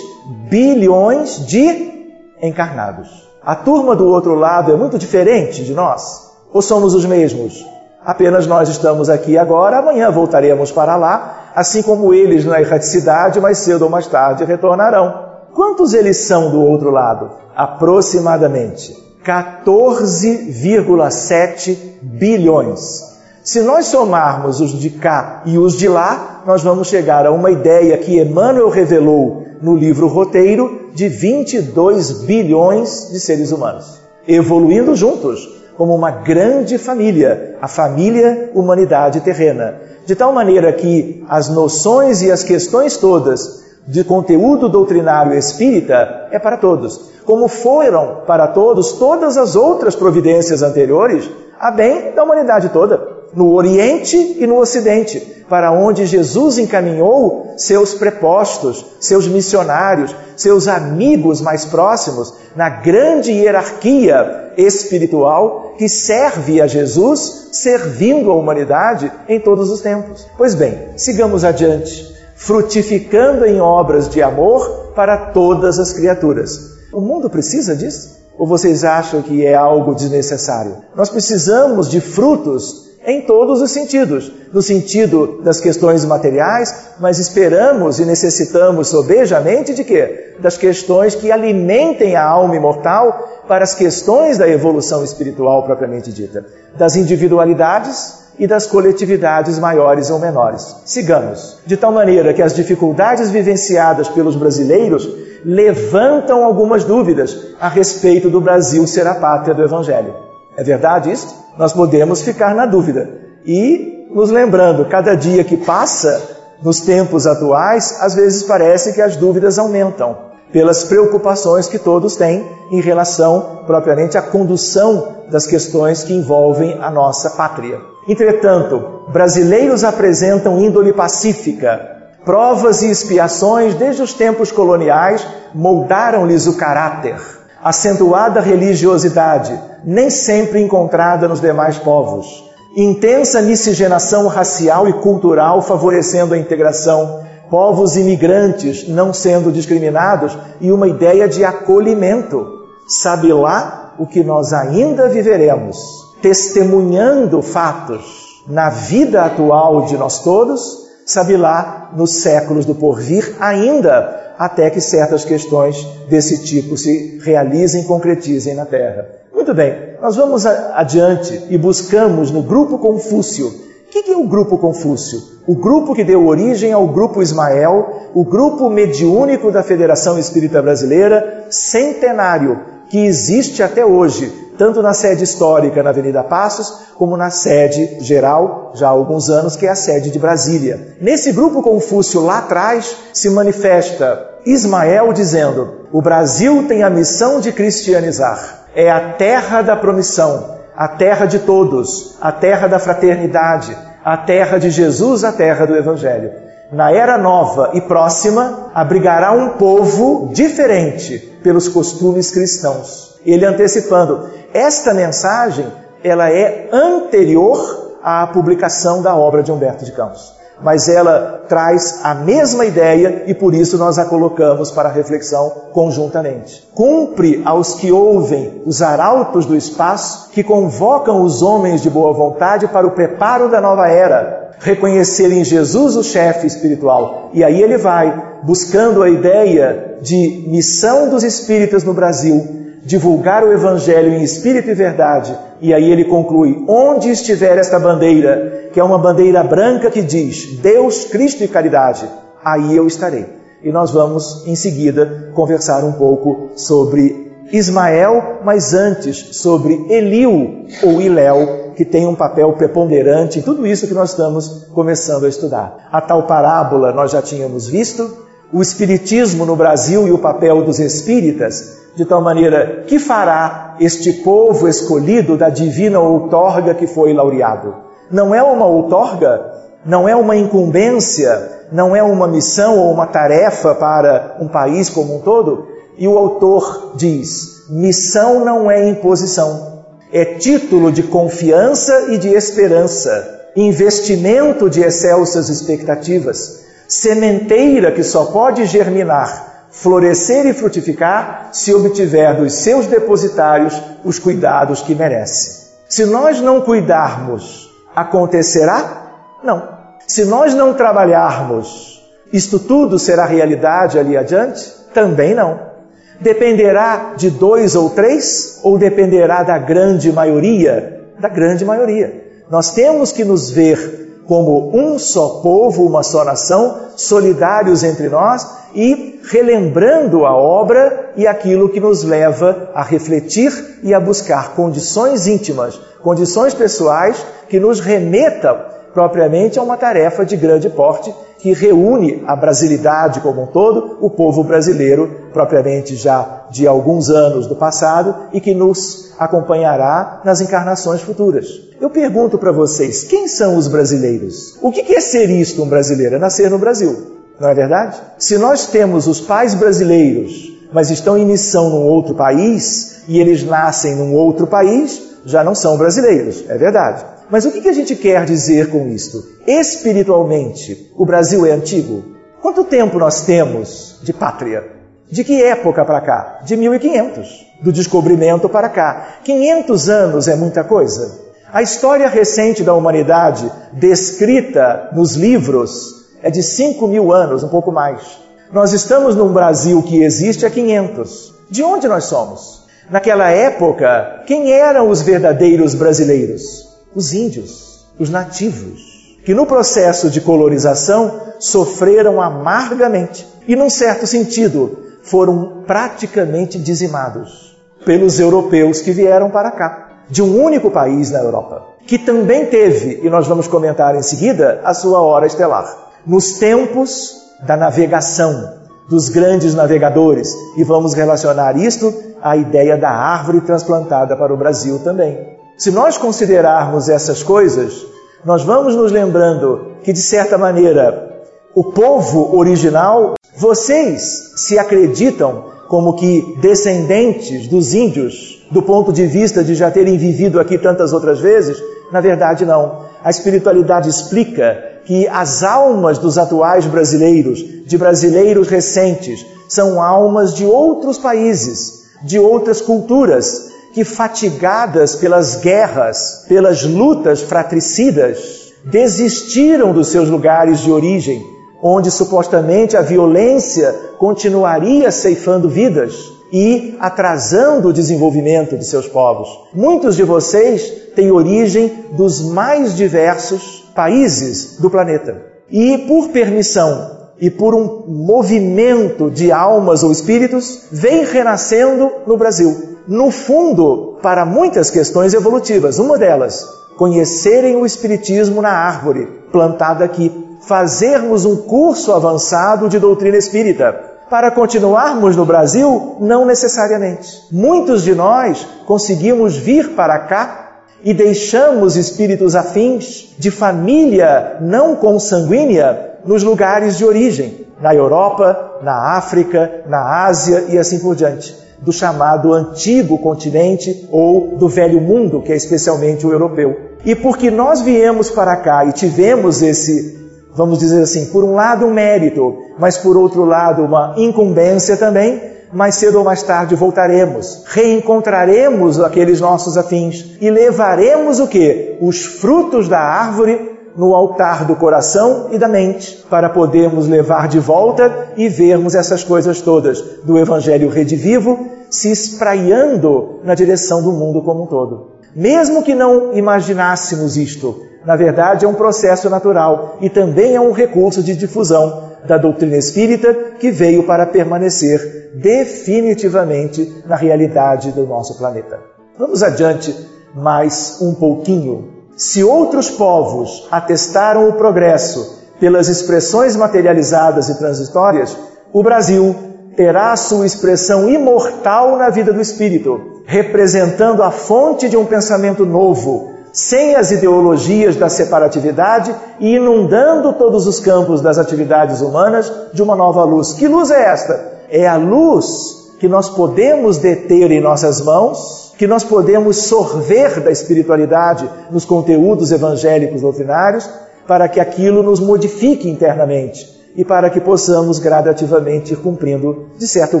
[0.48, 2.06] bilhões de
[2.40, 3.28] encarnados.
[3.44, 6.31] A turma do outro lado é muito diferente de nós?
[6.52, 7.64] Ou somos os mesmos?
[8.04, 13.58] Apenas nós estamos aqui agora, amanhã voltaremos para lá, assim como eles na erraticidade, mais
[13.58, 15.30] cedo ou mais tarde retornarão.
[15.54, 17.30] Quantos eles são do outro lado?
[17.54, 23.12] Aproximadamente 14,7 bilhões.
[23.44, 27.50] Se nós somarmos os de cá e os de lá, nós vamos chegar a uma
[27.50, 35.61] ideia que Emmanuel revelou no livro Roteiro de 22 bilhões de seres humanos, evoluindo juntos
[35.76, 39.74] como uma grande família, a família humanidade terrena,
[40.06, 46.38] de tal maneira que as noções e as questões todas de conteúdo doutrinário espírita é
[46.38, 52.68] para todos, como foram para todos todas as outras providências anteriores a bem da humanidade
[52.68, 60.68] toda no Oriente e no Ocidente, para onde Jesus encaminhou seus prepostos, seus missionários, seus
[60.68, 69.40] amigos mais próximos, na grande hierarquia espiritual que serve a Jesus, servindo a humanidade em
[69.40, 70.26] todos os tempos.
[70.36, 76.72] Pois bem, sigamos adiante, frutificando em obras de amor para todas as criaturas.
[76.92, 78.20] O mundo precisa disso?
[78.38, 80.76] Ou vocês acham que é algo desnecessário?
[80.94, 84.30] Nós precisamos de frutos em todos os sentidos.
[84.52, 90.36] No sentido das questões materiais, mas esperamos e necessitamos sobejamente de quê?
[90.38, 96.44] Das questões que alimentem a alma imortal para as questões da evolução espiritual propriamente dita,
[96.76, 100.76] das individualidades e das coletividades maiores ou menores.
[100.84, 105.08] Sigamos, de tal maneira que as dificuldades vivenciadas pelos brasileiros
[105.44, 110.14] levantam algumas dúvidas a respeito do Brasil ser a pátria do Evangelho.
[110.56, 111.41] É verdade isso?
[111.56, 113.08] Nós podemos ficar na dúvida.
[113.44, 116.20] E nos lembrando, cada dia que passa,
[116.62, 122.46] nos tempos atuais, às vezes parece que as dúvidas aumentam pelas preocupações que todos têm
[122.70, 127.80] em relação propriamente à condução das questões que envolvem a nossa pátria.
[128.06, 131.88] Entretanto, brasileiros apresentam índole pacífica.
[132.24, 137.16] Provas e expiações desde os tempos coloniais moldaram-lhes o caráter.
[137.62, 142.50] Acentuada religiosidade, nem sempre encontrada nos demais povos.
[142.76, 150.88] Intensa miscigenação racial e cultural favorecendo a integração povos imigrantes não sendo discriminados e uma
[150.88, 152.64] ideia de acolhimento.
[152.88, 155.76] Sabe lá o que nós ainda viveremos,
[156.22, 164.21] testemunhando fatos na vida atual de nós todos, sabe lá nos séculos do porvir ainda,
[164.38, 165.76] até que certas questões
[166.08, 169.06] desse tipo se realizem, concretizem na Terra.
[169.34, 174.56] Muito bem, nós vamos adiante e buscamos no grupo Confúcio o que é o grupo
[174.56, 175.20] Confúcio?
[175.46, 181.44] O grupo que deu origem ao grupo Ismael, o grupo mediúnico da Federação Espírita Brasileira,
[181.50, 182.58] centenário,
[182.88, 188.72] que existe até hoje, tanto na sede histórica na Avenida Passos, como na sede geral,
[188.74, 190.94] já há alguns anos, que é a sede de Brasília.
[191.00, 197.52] Nesse grupo Confúcio, lá atrás, se manifesta Ismael dizendo: o Brasil tem a missão de
[197.52, 204.16] cristianizar, é a terra da promissão a terra de todos, a terra da fraternidade, a
[204.16, 206.32] terra de Jesus, a terra do Evangelho.
[206.72, 213.16] Na era nova e próxima, abrigará um povo diferente pelos costumes cristãos.
[213.26, 215.66] Ele antecipando, esta mensagem,
[216.02, 222.14] ela é anterior à publicação da obra de Humberto de Campos mas ela traz a
[222.14, 226.66] mesma ideia e por isso nós a colocamos para reflexão conjuntamente.
[226.74, 232.68] Cumpre aos que ouvem os arautos do espaço que convocam os homens de boa vontade
[232.68, 237.30] para o preparo da nova era, reconhecer em Jesus o chefe espiritual.
[237.32, 243.52] E aí ele vai buscando a ideia de missão dos espíritas no Brasil, divulgar o
[243.52, 245.36] Evangelho em espírito e verdade.
[245.60, 250.58] E aí ele conclui: onde estiver esta bandeira, que é uma bandeira branca que diz
[250.60, 252.08] Deus, Cristo e caridade,
[252.44, 253.26] aí eu estarei.
[253.62, 261.00] E nós vamos em seguida conversar um pouco sobre Ismael, mas antes sobre Eliu ou
[261.00, 265.88] Iléu, que tem um papel preponderante em tudo isso que nós estamos começando a estudar.
[265.92, 268.18] A tal parábola nós já tínhamos visto,
[268.52, 274.12] o Espiritismo no Brasil e o papel dos espíritas, de tal maneira que fará este
[274.12, 277.74] povo escolhido da divina outorga que foi laureado.
[278.10, 279.52] Não é uma outorga,
[279.84, 285.16] não é uma incumbência, não é uma missão ou uma tarefa para um país como
[285.16, 285.66] um todo.
[285.98, 293.50] E o autor diz: missão não é imposição, é título de confiança e de esperança,
[293.54, 302.52] investimento de excelsas expectativas, sementeira que só pode germinar florescer e frutificar se obtiver dos
[302.54, 305.72] seus depositários os cuidados que merece.
[305.88, 309.38] Se nós não cuidarmos, acontecerá?
[309.42, 309.68] Não.
[310.06, 312.02] Se nós não trabalharmos,
[312.32, 314.70] isto tudo será realidade ali adiante?
[314.94, 315.72] Também não.
[316.20, 321.00] Dependerá de dois ou três ou dependerá da grande maioria?
[321.18, 322.22] Da grande maioria.
[322.50, 328.46] Nós temos que nos ver como um só povo, uma só nação, solidários entre nós
[328.74, 333.52] e relembrando a obra e aquilo que nos leva a refletir
[333.82, 340.36] e a buscar condições íntimas, condições pessoais que nos remetam propriamente a uma tarefa de
[340.36, 346.68] grande porte que reúne a brasilidade como um todo, o povo brasileiro, propriamente já de
[346.68, 351.48] alguns anos do passado e que nos acompanhará nas encarnações futuras.
[351.80, 354.56] Eu pergunto para vocês, quem são os brasileiros?
[354.62, 356.14] O que é ser isto um brasileiro?
[356.14, 357.21] É nascer no Brasil.
[357.40, 357.96] Não é verdade?
[358.18, 363.44] Se nós temos os pais brasileiros, mas estão em missão num outro país, e eles
[363.44, 367.04] nascem num outro país, já não são brasileiros, é verdade.
[367.30, 369.22] Mas o que a gente quer dizer com isto?
[369.46, 372.04] Espiritualmente, o Brasil é antigo?
[372.40, 374.64] Quanto tempo nós temos de pátria?
[375.10, 376.40] De que época para cá?
[376.44, 377.46] De 1500.
[377.62, 379.18] Do descobrimento para cá.
[379.24, 381.20] 500 anos é muita coisa?
[381.52, 387.72] A história recente da humanidade, descrita nos livros, é de 5 mil anos, um pouco
[387.72, 388.18] mais.
[388.52, 391.34] Nós estamos num Brasil que existe há 500.
[391.50, 392.62] De onde nós somos?
[392.90, 396.68] Naquela época, quem eram os verdadeiros brasileiros?
[396.94, 404.78] Os índios, os nativos, que no processo de colonização sofreram amargamente e, num certo sentido,
[405.02, 411.64] foram praticamente dizimados pelos europeus que vieram para cá, de um único país na Europa,
[411.86, 415.91] que também teve, e nós vamos comentar em seguida, a sua hora estelar.
[416.04, 417.14] Nos tempos
[417.46, 418.54] da navegação,
[418.88, 424.80] dos grandes navegadores, e vamos relacionar isto à ideia da árvore transplantada para o Brasil
[424.80, 425.36] também.
[425.56, 427.86] Se nós considerarmos essas coisas,
[428.24, 431.24] nós vamos nos lembrando que, de certa maneira,
[431.54, 439.44] o povo original, vocês se acreditam como que descendentes dos índios, do ponto de vista
[439.44, 441.56] de já terem vivido aqui tantas outras vezes?
[441.92, 442.86] Na verdade, não.
[443.04, 450.44] A espiritualidade explica que as almas dos atuais brasileiros, de brasileiros recentes, são almas de
[450.44, 460.08] outros países, de outras culturas, que fatigadas pelas guerras, pelas lutas fratricidas, desistiram dos seus
[460.08, 465.94] lugares de origem onde supostamente a violência continuaria ceifando vidas
[466.32, 469.28] e atrasando o desenvolvimento de seus povos.
[469.54, 475.22] Muitos de vocês têm origem dos mais diversos países do planeta.
[475.50, 482.78] E por permissão e por um movimento de almas ou espíritos, vem renascendo no Brasil.
[482.88, 485.78] No fundo, para muitas questões evolutivas.
[485.78, 486.44] Uma delas,
[486.76, 490.10] conhecerem o Espiritismo na árvore plantada aqui
[490.46, 493.90] fazermos um curso avançado de doutrina espírita.
[494.10, 497.08] Para continuarmos no Brasil, não necessariamente.
[497.30, 500.41] Muitos de nós conseguimos vir para cá
[500.84, 508.96] e deixamos espíritos afins de família não consanguínea nos lugares de origem, na Europa, na
[508.96, 515.22] África, na Ásia e assim por diante, do chamado antigo continente ou do velho mundo,
[515.22, 516.72] que é especialmente o europeu.
[516.84, 520.02] E porque nós viemos para cá e tivemos esse
[520.34, 525.31] vamos dizer assim, por um lado um mérito, mas por outro lado uma incumbência também,
[525.52, 531.76] mais cedo ou mais tarde voltaremos, reencontraremos aqueles nossos afins e levaremos o que?
[531.80, 537.38] Os frutos da árvore no altar do coração e da mente, para podermos levar de
[537.38, 544.20] volta e vermos essas coisas todas do Evangelho redivivo se espraiando na direção do mundo
[544.22, 544.92] como um todo.
[545.14, 550.52] Mesmo que não imaginássemos isto, na verdade, é um processo natural e também é um
[550.52, 558.16] recurso de difusão da doutrina espírita que veio para permanecer definitivamente na realidade do nosso
[558.18, 558.58] planeta.
[558.98, 559.74] Vamos adiante
[560.14, 561.70] mais um pouquinho.
[561.96, 568.16] Se outros povos atestaram o progresso pelas expressões materializadas e transitórias,
[568.52, 569.14] o Brasil
[569.56, 576.11] terá sua expressão imortal na vida do espírito, representando a fonte de um pensamento novo,
[576.32, 582.74] sem as ideologias da separatividade e inundando todos os campos das atividades humanas de uma
[582.74, 583.34] nova luz.
[583.34, 584.32] Que luz é esta?
[584.50, 590.30] É a luz que nós podemos deter em nossas mãos, que nós podemos sorver da
[590.30, 593.68] espiritualidade nos conteúdos evangélicos doutrinários,
[594.06, 600.00] para que aquilo nos modifique internamente e para que possamos gradativamente ir cumprindo, de certo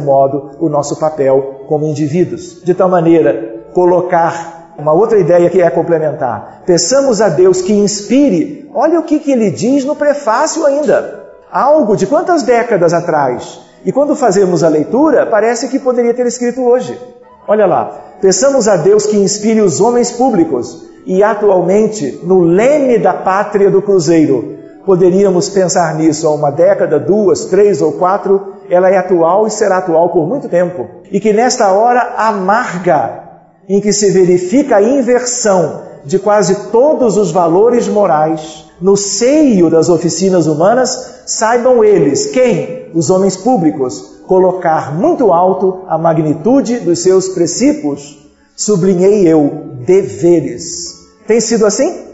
[0.00, 2.62] modo, o nosso papel como indivíduos.
[2.62, 6.62] De tal maneira, colocar uma outra ideia que é complementar.
[6.66, 8.68] Peçamos a Deus que inspire.
[8.74, 11.22] Olha o que, que ele diz no prefácio ainda.
[11.50, 13.60] Algo de quantas décadas atrás.
[13.84, 16.98] E quando fazemos a leitura, parece que poderia ter escrito hoje.
[17.46, 17.96] Olha lá.
[18.20, 20.84] Peçamos a Deus que inspire os homens públicos.
[21.06, 27.44] E atualmente, no leme da pátria do Cruzeiro, poderíamos pensar nisso há uma década, duas,
[27.46, 28.54] três ou quatro.
[28.68, 30.88] Ela é atual e será atual por muito tempo.
[31.10, 33.21] E que nesta hora amarga
[33.72, 39.88] em que se verifica a inversão de quase todos os valores morais no seio das
[39.88, 42.90] oficinas humanas, saibam eles, quem?
[42.92, 51.08] Os homens públicos, colocar muito alto a magnitude dos seus princípios, sublinhei eu, deveres.
[51.26, 52.08] Tem sido assim?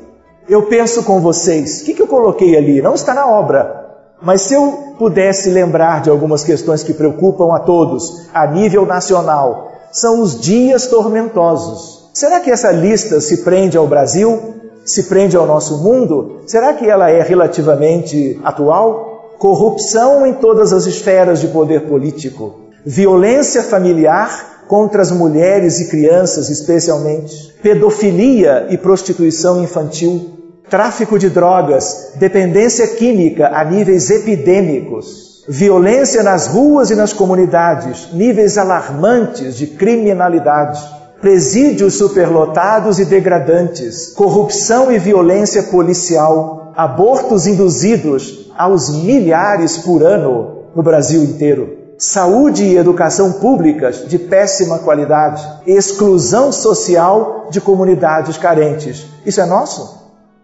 [0.48, 2.80] Eu penso com vocês, o que, que eu coloquei ali?
[2.80, 7.58] Não está na obra, mas se eu pudesse lembrar de algumas questões que preocupam a
[7.58, 12.10] todos, a nível nacional, são os dias tormentosos.
[12.12, 14.54] Será que essa lista se prende ao Brasil?
[14.84, 16.40] Se prende ao nosso mundo?
[16.46, 19.36] Será que ela é relativamente atual?
[19.38, 26.50] Corrupção em todas as esferas de poder político, violência familiar contra as mulheres e crianças,
[26.50, 36.46] especialmente, pedofilia e prostituição infantil, tráfico de drogas, dependência química a níveis epidêmicos, violência nas
[36.46, 40.80] ruas e nas comunidades, níveis alarmantes de criminalidade,
[41.20, 50.82] presídios superlotados e degradantes, corrupção e violência policial, abortos induzidos aos milhares por ano no
[50.82, 59.04] Brasil inteiro saúde e educação públicas de péssima qualidade, exclusão social de comunidades carentes.
[59.26, 59.98] Isso é nosso?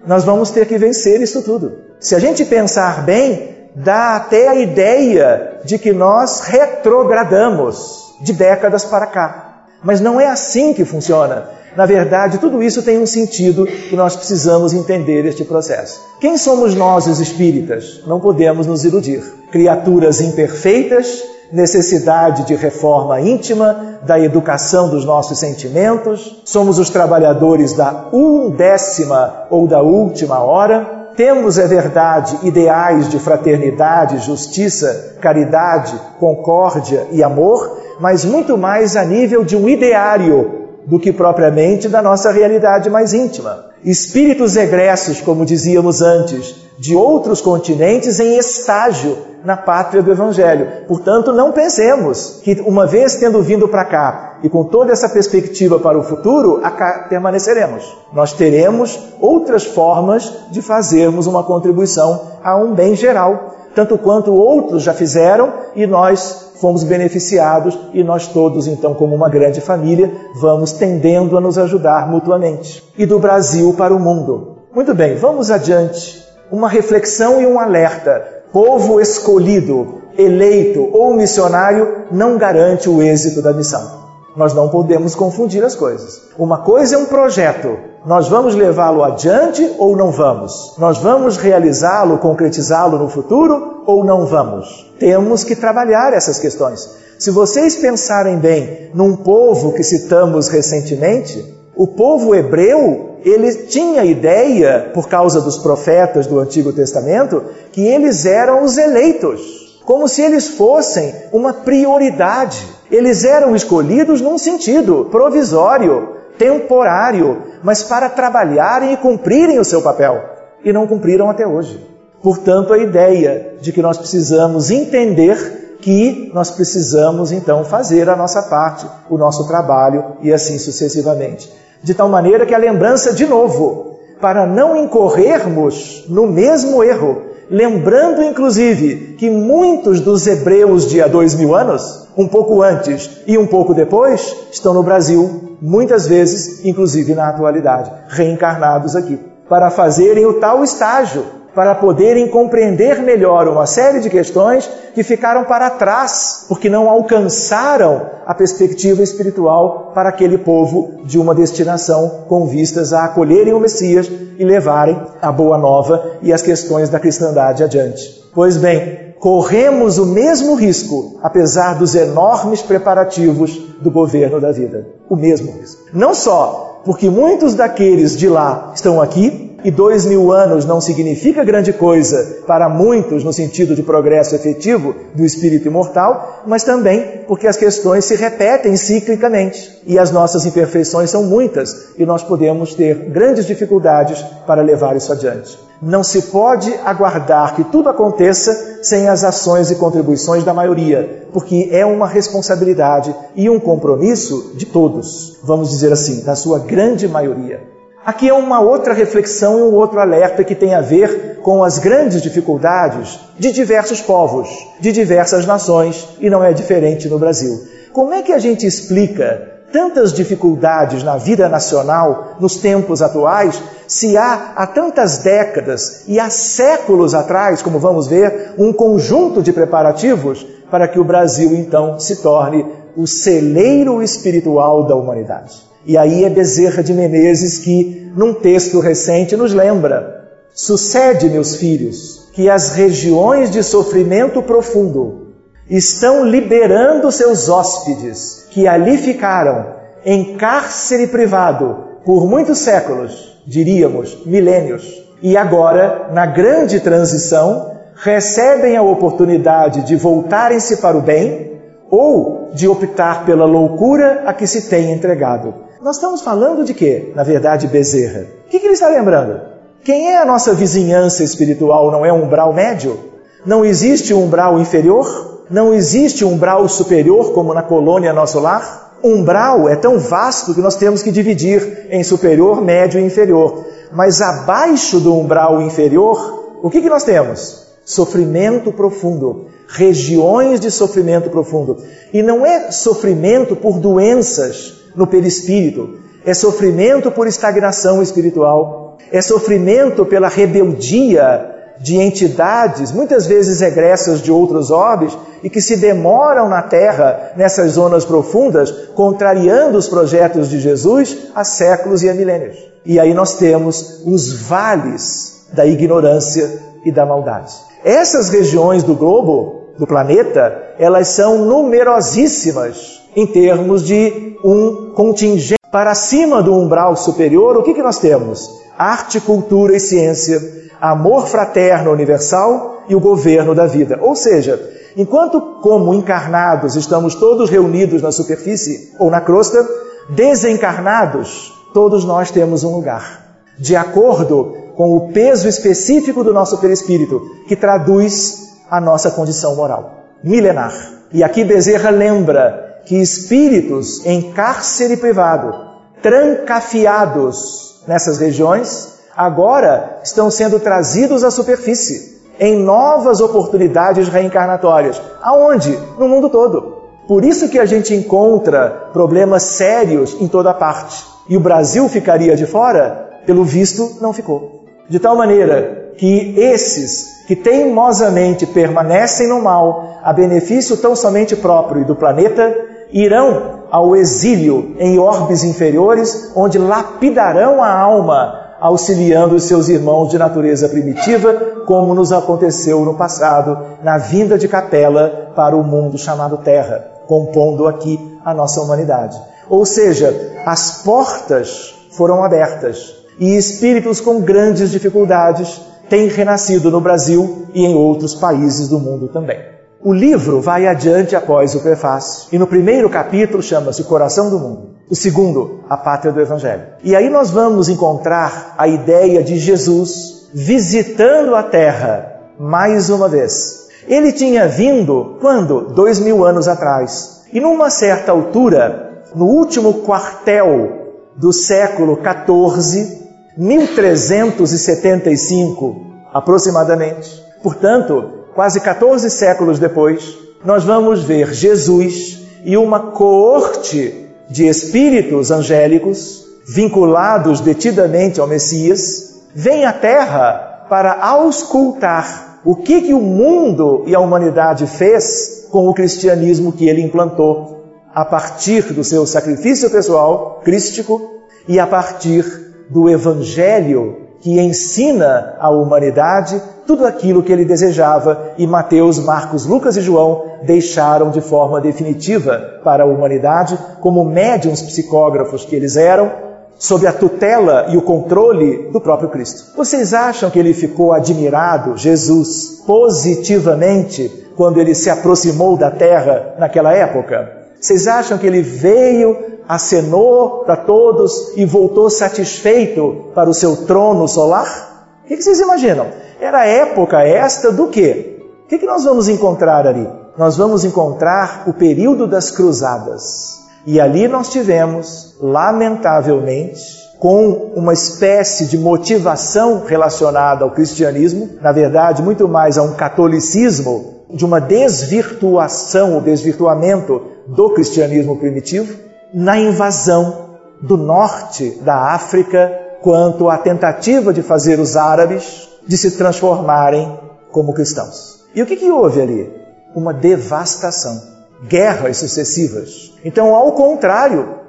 [0.05, 1.73] Nós vamos ter que vencer isso tudo.
[2.01, 8.85] Se a gente pensar bem, dá até a ideia de que nós retrogradamos de décadas
[8.85, 9.65] para cá.
[9.83, 11.49] Mas não é assim que funciona.
[11.77, 16.01] Na verdade, tudo isso tem um sentido e nós precisamos entender este processo.
[16.21, 18.01] Quem somos nós, os espíritas?
[18.07, 19.21] Não podemos nos iludir.
[19.51, 21.23] Criaturas imperfeitas,
[21.53, 29.67] necessidade de reforma íntima, da educação dos nossos sentimentos, somos os trabalhadores da undécima ou
[29.67, 38.25] da última hora, temos, é verdade, ideais de fraternidade, justiça, caridade, concórdia e amor, mas
[38.25, 43.74] muito mais a nível de um ideário do que propriamente da nossa realidade mais íntima.
[43.85, 50.87] Espíritos egressos, como dizíamos antes, de outros continentes em estágio na pátria do Evangelho.
[50.89, 55.79] Portanto, não pensemos que, uma vez tendo vindo para cá e com toda essa perspectiva
[55.79, 56.63] para o futuro,
[57.11, 57.85] permaneceremos.
[58.13, 64.83] Nós teremos outras formas de fazermos uma contribuição a um bem geral, tanto quanto outros
[64.83, 70.11] já fizeram e nós fomos beneficiados e nós todos, então, como uma grande família,
[70.41, 72.83] vamos tendendo a nos ajudar mutuamente.
[72.97, 74.61] E do Brasil para o mundo.
[74.75, 76.25] Muito bem, vamos adiante.
[76.51, 83.53] Uma reflexão e um alerta povo escolhido, eleito ou missionário não garante o êxito da
[83.53, 84.04] missão.
[84.37, 86.23] Nós não podemos confundir as coisas.
[86.37, 87.79] Uma coisa é um projeto.
[88.05, 90.75] Nós vamos levá-lo adiante ou não vamos?
[90.77, 94.93] Nós vamos realizá-lo, concretizá-lo no futuro ou não vamos?
[94.99, 96.89] Temos que trabalhar essas questões.
[97.19, 104.91] Se vocês pensarem bem num povo que citamos recentemente, o povo hebreu, ele tinha ideia,
[104.93, 110.49] por causa dos profetas do Antigo Testamento, que eles eram os eleitos, como se eles
[110.49, 112.67] fossem uma prioridade.
[112.91, 120.23] Eles eram escolhidos num sentido provisório, temporário, mas para trabalharem e cumprirem o seu papel.
[120.65, 121.85] E não cumpriram até hoje.
[122.23, 128.43] Portanto, a ideia de que nós precisamos entender que nós precisamos então fazer a nossa
[128.43, 131.53] parte, o nosso trabalho e assim sucessivamente
[131.85, 138.23] de tal maneira que a lembrança, de novo, para não incorrermos no mesmo erro, lembrando
[138.23, 143.47] inclusive que muitos dos hebreus de há dois mil anos, um pouco antes e um
[143.47, 149.19] pouco depois, estão no Brasil, muitas vezes, inclusive na atualidade, reencarnados aqui,
[149.49, 151.25] para fazerem o tal estágio
[151.55, 158.11] para poderem compreender melhor uma série de questões que ficaram para trás, porque não alcançaram
[158.27, 164.11] a perspectiva espiritual para aquele povo de uma destinação com vistas a acolherem o Messias
[164.39, 168.25] e levarem a boa nova e as questões da cristandade adiante.
[168.35, 174.87] Pois bem, corremos o mesmo risco, apesar dos enormes preparativos do governo da vida.
[175.09, 175.83] O mesmo risco.
[175.93, 181.43] Não só porque muitos daqueles de lá estão aqui, e dois mil anos não significa
[181.43, 187.47] grande coisa para muitos no sentido de progresso efetivo do espírito imortal, mas também porque
[187.47, 192.95] as questões se repetem ciclicamente e as nossas imperfeições são muitas e nós podemos ter
[193.11, 195.59] grandes dificuldades para levar isso adiante.
[195.81, 201.69] Não se pode aguardar que tudo aconteça sem as ações e contribuições da maioria, porque
[201.73, 207.74] é uma responsabilidade e um compromisso de todos, vamos dizer assim, da sua grande maioria.
[208.05, 211.79] Aqui é uma outra reflexão e um outro alerta que tem a ver com as
[211.79, 217.67] grandes dificuldades de diversos povos, de diversas nações, e não é diferente no Brasil.
[217.95, 224.19] Como é que a gente explica tantas dificuldades na vida nacional nos tempos atuais, se
[224.19, 230.47] há há tantas décadas e há séculos atrás, como vamos ver, um conjunto de preparativos
[230.71, 235.74] para que o Brasil então se torne o celeiro espiritual da humanidade?
[235.87, 242.31] E aí é Bezerra de Menezes que, num texto recente, nos lembra: Sucede, meus filhos,
[242.33, 245.35] que as regiões de sofrimento profundo
[245.69, 249.75] estão liberando seus hóspedes, que ali ficaram
[250.05, 258.83] em cárcere privado por muitos séculos, diríamos milênios, e agora, na grande transição, recebem a
[258.83, 261.61] oportunidade de voltarem-se para o bem
[261.91, 265.55] ou de optar pela loucura a que se tem entregado.
[265.85, 267.13] Nós estamos falando de quê?
[267.15, 268.27] Na verdade, Bezerra.
[268.47, 269.39] O que, que ele está lembrando?
[269.85, 271.93] Quem é a nossa vizinhança espiritual?
[271.93, 272.99] Não é um umbral médio?
[273.45, 275.45] Não existe um umbral inferior?
[275.51, 278.97] Não existe um umbral superior como na colônia Nosso Lar?
[279.05, 283.67] Umbral é tão vasto que nós temos que dividir em superior, médio e inferior.
[283.93, 287.63] Mas abaixo do umbral inferior, o que, que nós temos?
[287.85, 291.77] Sofrimento profundo regiões de sofrimento profundo.
[292.11, 300.05] E não é sofrimento por doenças no perispírito, é sofrimento por estagnação espiritual, é sofrimento
[300.05, 306.63] pela rebeldia de entidades, muitas vezes egressas de outros orbes, e que se demoram na
[306.63, 312.57] Terra, nessas zonas profundas, contrariando os projetos de Jesus há séculos e há milênios.
[312.87, 317.53] E aí nós temos os vales da ignorância e da maldade.
[317.85, 325.55] Essas regiões do globo, do planeta, elas são numerosíssimas em termos de um contingente.
[325.71, 328.49] Para cima do umbral superior, o que, que nós temos?
[328.79, 330.41] Arte, cultura e ciência,
[330.81, 333.99] amor fraterno universal e o governo da vida.
[334.01, 334.61] Ou seja,
[334.97, 339.67] enquanto como encarnados estamos todos reunidos na superfície ou na crosta,
[340.11, 343.39] desencarnados, todos nós temos um lugar.
[343.59, 350.05] De acordo com o peso específico do nosso perispírito, que traduz a nossa condição moral.
[350.23, 350.75] Milenar.
[351.13, 355.55] E aqui Bezerra lembra que espíritos em cárcere privado,
[356.03, 365.01] trancafiados nessas regiões, agora estão sendo trazidos à superfície em novas oportunidades reencarnatórias.
[365.23, 365.79] Aonde?
[365.99, 366.83] No mundo todo.
[367.07, 371.05] Por isso que a gente encontra problemas sérios em toda parte.
[371.29, 373.21] E o Brasil ficaria de fora?
[373.27, 374.65] Pelo visto, não ficou.
[374.89, 381.81] De tal maneira que esses que teimosamente permanecem no mal, a benefício tão somente próprio
[381.81, 382.55] e do planeta,
[382.93, 390.19] irão ao exílio em orbes inferiores, onde lapidarão a alma, auxiliando os seus irmãos de
[390.19, 391.35] natureza primitiva,
[391.67, 397.67] como nos aconteceu no passado, na vinda de Capela para o mundo chamado Terra, compondo
[397.67, 399.21] aqui a nossa humanidade.
[399.49, 407.47] Ou seja, as portas foram abertas e espíritos com grandes dificuldades têm renascido no Brasil
[407.55, 409.54] e em outros países do mundo também.
[409.87, 414.77] O livro vai adiante após o prefácio, e no primeiro capítulo chama-se Coração do Mundo.
[414.89, 416.63] O segundo, A Pátria do Evangelho.
[416.83, 423.69] E aí nós vamos encontrar a ideia de Jesus visitando a Terra mais uma vez.
[423.87, 425.75] Ele tinha vindo quando?
[425.75, 427.25] Dois mil anos atrás.
[427.31, 433.03] E numa certa altura, no último quartel do século 14,
[433.37, 435.77] 1375
[436.11, 437.23] aproximadamente.
[437.43, 446.25] Portanto, quase 14 séculos depois, nós vamos ver Jesus e uma coorte de espíritos angélicos
[446.47, 453.95] vinculados detidamente ao Messias, vem à Terra para auscultar o que, que o mundo e
[453.95, 457.65] a humanidade fez com o cristianismo que ele implantou
[457.95, 462.25] a partir do seu sacrifício pessoal crístico e a partir
[462.69, 469.77] do Evangelho que ensina à humanidade tudo aquilo que ele desejava e Mateus, Marcos, Lucas
[469.77, 476.11] e João deixaram de forma definitiva para a humanidade como médiums psicógrafos que eles eram,
[476.59, 479.57] sob a tutela e o controle do próprio Cristo.
[479.57, 486.73] Vocês acham que ele ficou admirado, Jesus, positivamente, quando ele se aproximou da terra naquela
[486.73, 487.45] época?
[487.61, 494.09] Vocês acham que ele veio acenou para todos e voltou satisfeito para o seu trono
[494.09, 494.91] solar?
[495.05, 495.87] O que vocês imaginam?
[496.25, 498.19] Era época esta do quê?
[498.47, 499.87] O que nós vamos encontrar ali?
[500.17, 503.41] Nós vamos encontrar o período das cruzadas.
[503.67, 506.63] E ali nós tivemos, lamentavelmente,
[506.99, 514.07] com uma espécie de motivação relacionada ao cristianismo, na verdade, muito mais a um catolicismo,
[514.09, 518.75] de uma desvirtuação ou desvirtuamento do cristianismo primitivo,
[519.13, 522.51] na invasão do norte da África,
[522.81, 526.99] quanto à tentativa de fazer os árabes de se transformarem
[527.31, 528.25] como cristãos.
[528.35, 529.33] E o que, que houve ali?
[529.75, 531.01] Uma devastação,
[531.49, 532.93] guerras sucessivas.
[533.05, 534.41] Então, ao contrário,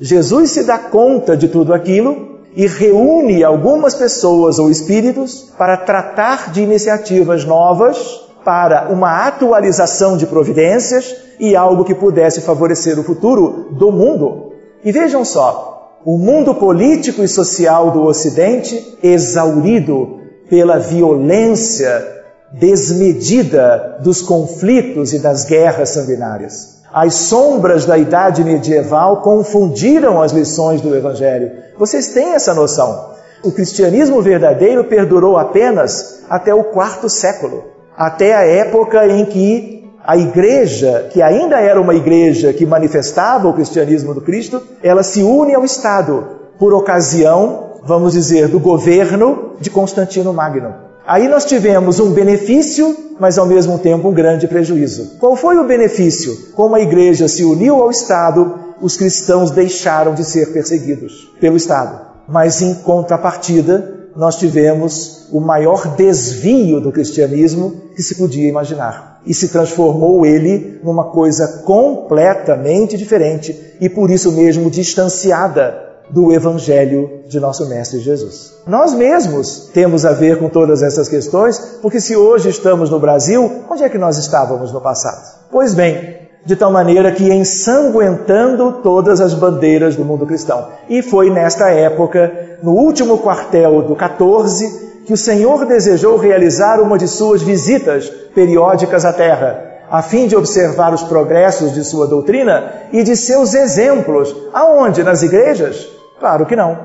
[0.00, 6.50] Jesus se dá conta de tudo aquilo e reúne algumas pessoas ou espíritos para tratar
[6.50, 13.68] de iniciativas novas para uma atualização de providências e algo que pudesse favorecer o futuro
[13.70, 14.52] do mundo.
[14.84, 20.21] E vejam só, o mundo político e social do Ocidente, exaurido
[20.52, 26.82] pela violência desmedida dos conflitos e das guerras sanguinárias.
[26.92, 31.52] As sombras da idade medieval confundiram as lições do Evangelho.
[31.78, 33.14] Vocês têm essa noção.
[33.42, 37.64] O cristianismo verdadeiro perdurou apenas até o quarto século,
[37.96, 43.54] até a época em que a igreja, que ainda era uma igreja que manifestava o
[43.54, 46.26] cristianismo do Cristo, ela se une ao Estado
[46.58, 50.74] por ocasião, vamos dizer, do governo de Constantino Magno.
[51.06, 55.16] Aí nós tivemos um benefício, mas ao mesmo tempo um grande prejuízo.
[55.18, 56.52] Qual foi o benefício?
[56.54, 62.00] Como a igreja se uniu ao Estado, os cristãos deixaram de ser perseguidos pelo Estado.
[62.28, 69.20] Mas em contrapartida, nós tivemos o maior desvio do cristianismo que se podia imaginar.
[69.26, 77.22] E se transformou ele numa coisa completamente diferente e por isso mesmo distanciada do Evangelho
[77.26, 78.52] de nosso Mestre Jesus.
[78.66, 83.64] Nós mesmos temos a ver com todas essas questões, porque se hoje estamos no Brasil,
[83.70, 85.48] onde é que nós estávamos no passado?
[85.50, 90.68] Pois bem, de tal maneira que ensanguentando todas as bandeiras do mundo cristão.
[90.88, 96.98] E foi nesta época, no último quartel do 14, que o Senhor desejou realizar uma
[96.98, 102.72] de suas visitas periódicas à Terra, a fim de observar os progressos de sua doutrina
[102.94, 104.34] e de seus exemplos.
[104.50, 105.02] Aonde?
[105.02, 105.86] Nas igrejas?
[106.18, 106.78] Claro que não.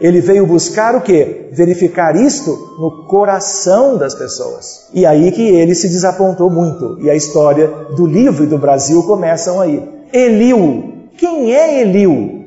[0.00, 1.50] Ele veio buscar o quê?
[1.52, 2.50] Verificar isto
[2.80, 4.88] no coração das pessoas.
[4.94, 6.98] E aí que ele se desapontou muito.
[7.02, 9.86] E a história do livro e do Brasil começam aí.
[10.10, 11.10] Eliu.
[11.18, 12.46] Quem é Eliu?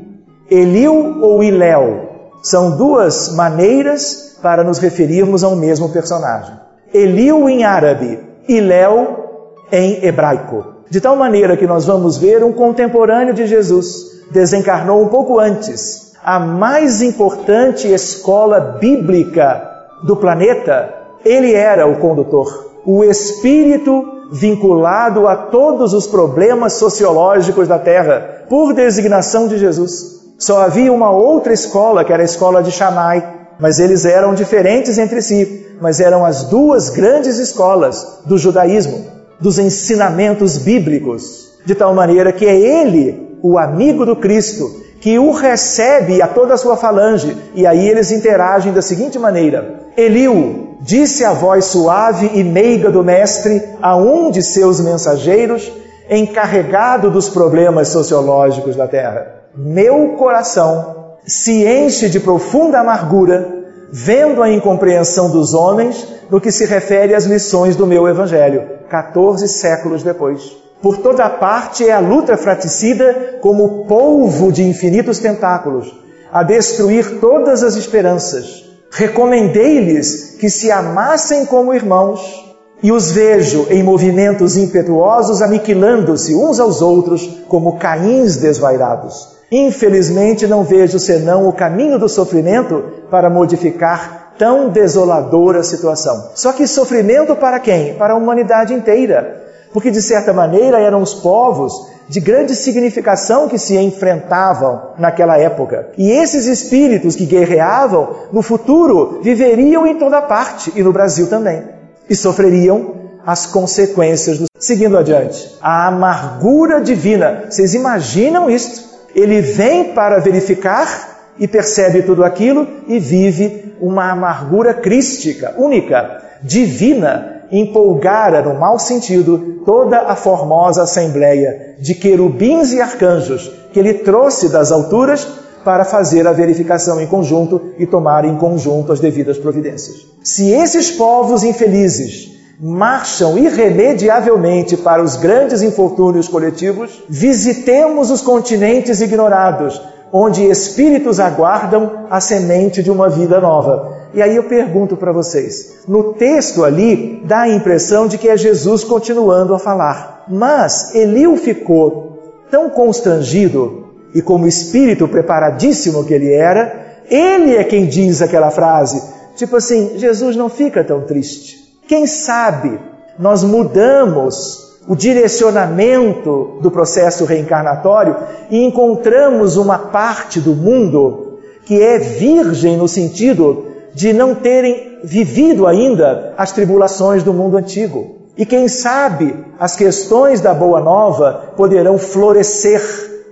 [0.50, 2.10] Eliu ou Iléu?
[2.42, 6.56] São duas maneiras para nos referirmos a um mesmo personagem.
[6.92, 9.27] Eliu em árabe, Iléu
[9.72, 10.76] em hebraico.
[10.90, 16.14] De tal maneira que nós vamos ver um contemporâneo de Jesus, desencarnou um pouco antes,
[16.24, 19.62] a mais importante escola bíblica
[20.04, 20.94] do planeta,
[21.24, 22.72] ele era o condutor.
[22.86, 30.18] O espírito vinculado a todos os problemas sociológicos da Terra, por designação de Jesus.
[30.38, 34.98] Só havia uma outra escola, que era a escola de Shammai, mas eles eram diferentes
[34.98, 39.06] entre si, mas eram as duas grandes escolas do judaísmo,
[39.40, 45.32] dos ensinamentos bíblicos, de tal maneira que é ele, o amigo do Cristo, que o
[45.32, 47.38] recebe a toda a sua falange.
[47.54, 53.04] E aí eles interagem da seguinte maneira: Eliu disse a voz suave e meiga do
[53.04, 55.72] mestre a um de seus mensageiros,
[56.10, 64.52] encarregado dos problemas sociológicos da terra: Meu coração se enche de profunda amargura vendo a
[64.52, 70.56] incompreensão dos homens no que se refere às lições do meu evangelho, 14 séculos depois.
[70.82, 75.94] Por toda parte é a luta fraticida como polvo de infinitos tentáculos,
[76.32, 78.66] a destruir todas as esperanças.
[78.92, 82.46] Recomendei-lhes que se amassem como irmãos,
[82.82, 89.37] e os vejo em movimentos impetuosos aniquilando-se uns aos outros como caíns desvairados.
[89.52, 96.32] Infelizmente não vejo senão o caminho do sofrimento para modificar tão desoladora situação.
[96.36, 97.96] Só que sofrimento para quem?
[97.96, 101.72] Para a humanidade inteira porque de certa maneira eram os povos
[102.10, 105.90] de grande significação que se enfrentavam naquela época.
[105.98, 111.64] E esses espíritos que guerreavam, no futuro, viveriam em toda parte e no Brasil também.
[112.10, 112.96] E sofreriam
[113.26, 114.46] as consequências do.
[114.58, 117.44] Seguindo adiante, a amargura divina.
[117.50, 118.87] Vocês imaginam isto?
[119.18, 127.42] Ele vem para verificar e percebe tudo aquilo e vive uma amargura crística, única, divina,
[127.52, 134.50] empolgara, no mau sentido, toda a formosa assembleia de querubins e arcanjos que ele trouxe
[134.50, 135.28] das alturas
[135.64, 139.98] para fazer a verificação em conjunto e tomar em conjunto as devidas providências.
[140.24, 149.80] Se esses povos infelizes marcham irremediavelmente para os grandes infortúnios coletivos, visitemos os continentes ignorados,
[150.12, 153.96] onde espíritos aguardam a semente de uma vida nova.
[154.14, 158.38] E aí eu pergunto para vocês: no texto ali dá a impressão de que é
[158.38, 163.86] Jesus continuando a falar, mas Eliu ficou tão constrangido
[164.16, 169.00] e como espírito preparadíssimo que ele era, ele é quem diz aquela frase,
[169.36, 171.67] tipo assim: Jesus não fica tão triste.
[171.88, 172.80] Quem sabe
[173.18, 178.16] nós mudamos o direcionamento do processo reencarnatório
[178.50, 185.68] e encontramos uma parte do mundo que é virgem no sentido de não terem vivido
[185.68, 188.16] ainda as tribulações do mundo antigo.
[188.38, 192.82] E quem sabe as questões da Boa Nova poderão florescer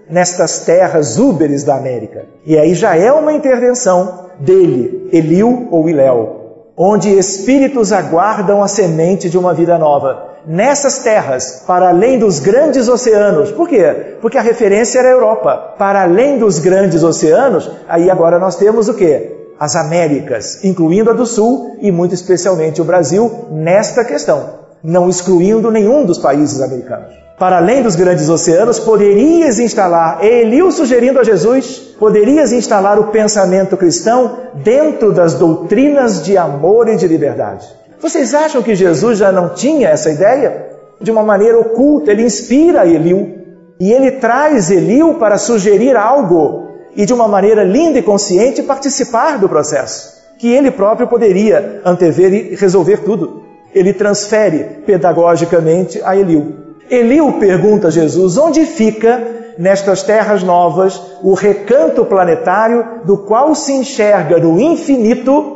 [0.09, 2.25] nestas terras úberes da América.
[2.45, 6.44] E aí já é uma intervenção dele, Eliu ou Iléu.
[6.77, 10.35] Onde espíritos aguardam a semente de uma vida nova.
[10.45, 13.51] Nessas terras, para além dos grandes oceanos.
[13.51, 14.17] Por quê?
[14.21, 15.75] Porque a referência era a Europa.
[15.77, 19.31] Para além dos grandes oceanos, aí agora nós temos o quê?
[19.59, 24.49] As Américas, incluindo a do Sul e muito especialmente o Brasil, nesta questão,
[24.83, 31.19] não excluindo nenhum dos países americanos para além dos grandes oceanos, poderias instalar, Eliu sugerindo
[31.19, 37.67] a Jesus, poderias instalar o pensamento cristão dentro das doutrinas de amor e de liberdade.
[37.99, 40.65] Vocês acham que Jesus já não tinha essa ideia?
[41.01, 43.35] De uma maneira oculta, ele inspira Eliu
[43.79, 49.37] e ele traz Eliu para sugerir algo e de uma maneira linda e consciente participar
[49.37, 53.43] do processo, que ele próprio poderia antever e resolver tudo.
[53.73, 56.64] Ele transfere pedagogicamente a Eliu.
[56.89, 63.73] Eliu pergunta a Jesus onde fica nestas terras novas o recanto planetário do qual se
[63.73, 65.55] enxerga no infinito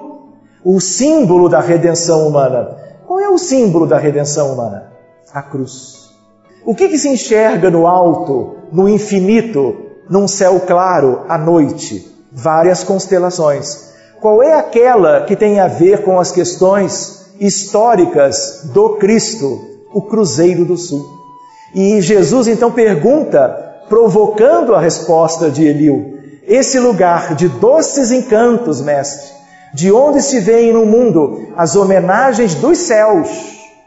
[0.63, 2.77] o símbolo da redenção humana.
[3.05, 4.91] Qual é o símbolo da redenção humana?
[5.33, 6.09] A cruz.
[6.65, 9.75] O que, que se enxerga no alto, no infinito,
[10.09, 12.11] num céu claro, à noite?
[12.31, 13.89] Várias constelações.
[14.19, 19.67] Qual é aquela que tem a ver com as questões históricas do Cristo?
[19.93, 21.18] O Cruzeiro do Sul.
[21.73, 26.17] E Jesus então pergunta, provocando a resposta de Eliu:
[26.47, 29.31] Esse lugar de doces encantos, mestre,
[29.73, 33.29] de onde se veem no mundo as homenagens dos céus,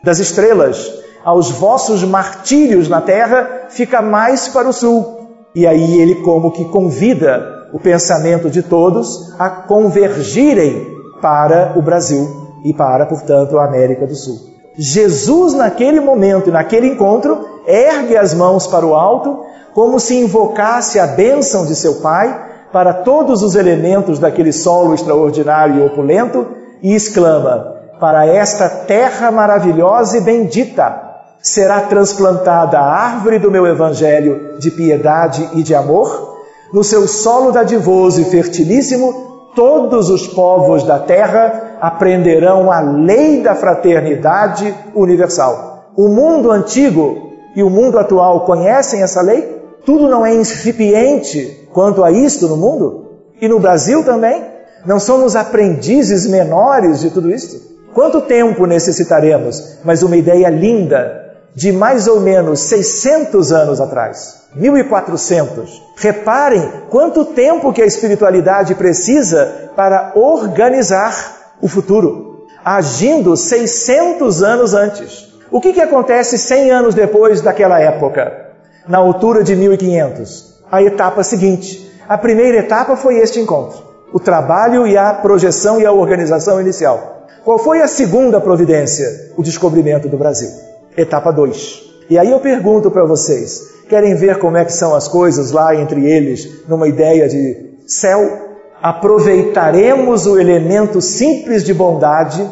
[0.03, 0.93] das estrelas,
[1.24, 5.20] aos vossos martírios na terra, fica mais para o sul.
[5.55, 12.43] E aí ele, como que convida o pensamento de todos a convergirem para o Brasil
[12.64, 14.51] e para, portanto, a América do Sul.
[14.77, 19.45] Jesus, naquele momento, naquele encontro, ergue as mãos para o alto,
[19.75, 25.77] como se invocasse a bênção de seu Pai para todos os elementos daquele solo extraordinário
[25.77, 26.47] e opulento,
[26.83, 31.11] e exclama: Para esta terra maravilhosa e bendita
[31.41, 36.39] será transplantada a árvore do meu evangelho de piedade e de amor.
[36.73, 43.57] No seu solo dadivoso e fertilíssimo, todos os povos da terra aprenderão a lei da
[43.57, 45.91] fraternidade universal.
[45.97, 49.61] O mundo antigo e o mundo atual conhecem essa lei?
[49.85, 53.09] Tudo não é incipiente quanto a isto no mundo?
[53.41, 54.45] E no Brasil também?
[54.87, 57.61] Não somos aprendizes menores de tudo isto?
[57.93, 59.80] Quanto tempo necessitaremos?
[59.85, 61.20] Mas uma ideia linda
[61.53, 65.83] de mais ou menos 600 anos atrás, 1400.
[65.97, 75.32] Reparem quanto tempo que a espiritualidade precisa para organizar o futuro, agindo 600 anos antes.
[75.48, 78.50] O que, que acontece 100 anos depois daquela época?
[78.88, 80.60] Na altura de 1500.
[80.70, 81.88] A etapa seguinte.
[82.08, 83.80] A primeira etapa foi este encontro.
[84.12, 87.28] O trabalho e a projeção e a organização inicial.
[87.44, 89.30] Qual foi a segunda providência?
[89.36, 90.50] O descobrimento do Brasil.
[90.96, 91.82] Etapa 2.
[92.10, 95.74] E aí eu pergunto para vocês, querem ver como é que são as coisas lá
[95.76, 98.51] entre eles, numa ideia de céu?
[98.83, 102.45] Aproveitaremos o elemento simples de bondade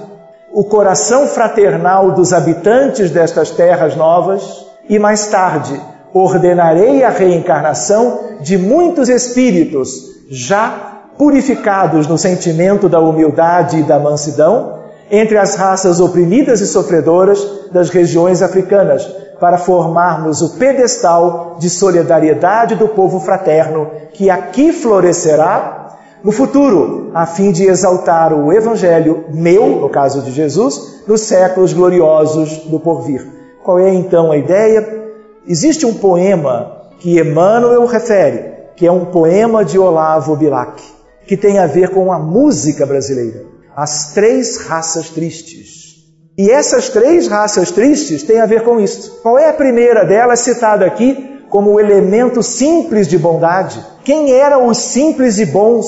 [0.53, 5.81] o coração fraternal dos habitantes destas terras novas e mais tarde
[6.13, 9.89] ordenarei a reencarnação de muitos espíritos
[10.29, 17.45] já purificados no sentimento da humildade e da mansidão entre as raças oprimidas e sofredoras
[17.73, 19.05] das regiões africanas,
[19.39, 25.80] para formarmos o pedestal de solidariedade do povo fraterno que aqui florescerá
[26.23, 31.73] no futuro, a fim de exaltar o Evangelho meu, no caso de Jesus, nos séculos
[31.73, 33.27] gloriosos do porvir.
[33.63, 35.01] Qual é então a ideia?
[35.47, 40.83] Existe um poema que Emmanuel refere, que é um poema de Olavo Bilac,
[41.27, 43.45] que tem a ver com a música brasileira.
[43.75, 45.91] As três raças tristes.
[46.37, 49.21] E essas três raças tristes têm a ver com isso.
[49.23, 53.85] Qual é a primeira delas citada aqui como o elemento simples de bondade?
[54.05, 55.85] Quem eram os simples e bons,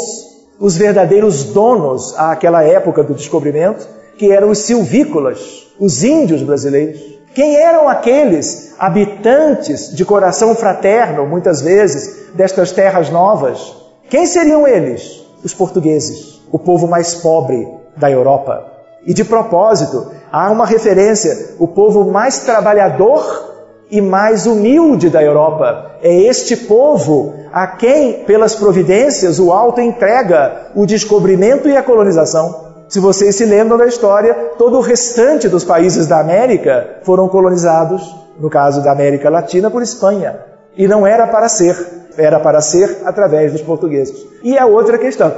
[0.58, 3.86] os verdadeiros donos àquela época do descobrimento,
[4.18, 7.00] que eram os silvícolas, os índios brasileiros?
[7.32, 13.74] Quem eram aqueles habitantes de coração fraterno, muitas vezes, destas terras novas?
[14.10, 15.22] Quem seriam eles?
[15.42, 18.66] Os portugueses, o povo mais pobre da Europa.
[19.06, 23.51] E de propósito, há uma referência: o povo mais trabalhador
[23.92, 25.96] e mais humilde da Europa.
[26.02, 32.72] É este povo a quem, pelas providências, o alto entrega o descobrimento e a colonização.
[32.88, 38.02] Se vocês se lembram da história, todo o restante dos países da América foram colonizados,
[38.40, 40.38] no caso da América Latina, por Espanha.
[40.74, 41.76] E não era para ser,
[42.16, 44.26] era para ser através dos portugueses.
[44.42, 45.30] E a outra questão: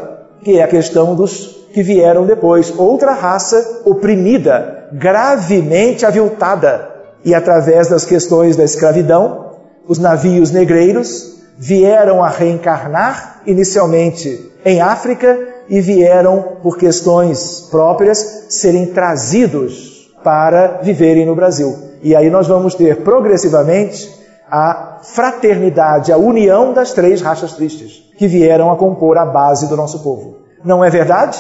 [0.45, 6.94] que é a questão dos que vieram depois, outra raça oprimida, gravemente aviltada,
[7.25, 9.53] e através das questões da escravidão,
[9.89, 18.87] os navios negreiros vieram a reencarnar inicialmente em África e vieram, por questões próprias, serem
[18.87, 21.75] trazidos para viverem no Brasil.
[22.03, 24.13] E aí nós vamos ter progressivamente
[24.51, 29.77] a fraternidade, a união das três raças tristes que vieram a compor a base do
[29.77, 30.39] nosso povo.
[30.65, 31.39] Não é verdade?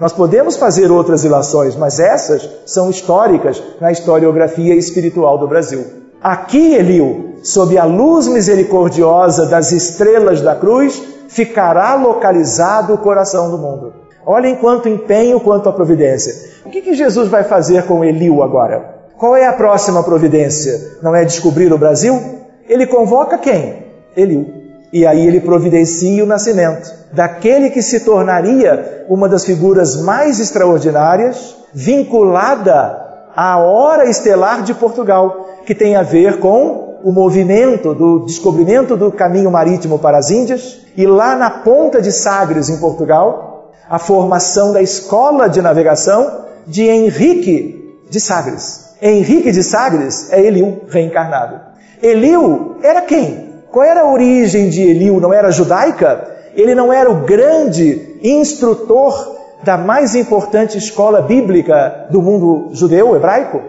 [0.00, 5.84] Nós podemos fazer outras ilações, mas essas são históricas na historiografia espiritual do Brasil.
[6.22, 13.58] Aqui, Eliu, sob a luz misericordiosa das estrelas da cruz, ficará localizado o coração do
[13.58, 13.92] mundo.
[14.24, 16.52] Olhem quanto empenho, quanto a providência.
[16.64, 19.00] O que, que Jesus vai fazer com Eliu agora?
[19.18, 20.98] Qual é a próxima providência?
[21.02, 22.20] Não é descobrir o Brasil?
[22.68, 23.84] Ele convoca quem?
[24.16, 24.61] Eliu.
[24.92, 31.56] E aí ele providencia o nascimento daquele que se tornaria uma das figuras mais extraordinárias,
[31.72, 33.00] vinculada
[33.34, 39.10] à hora estelar de Portugal, que tem a ver com o movimento do descobrimento do
[39.10, 44.72] caminho marítimo para as Índias e lá na ponta de Sagres, em Portugal, a formação
[44.72, 48.94] da escola de navegação de Henrique de Sagres.
[49.00, 51.60] Henrique de Sagres é Eliu reencarnado.
[52.00, 53.51] Eliu era quem?
[53.72, 55.18] Qual era a origem de Eliu?
[55.18, 56.30] Não era judaica?
[56.54, 63.62] Ele não era o grande instrutor da mais importante escola bíblica do mundo judeu, hebraico?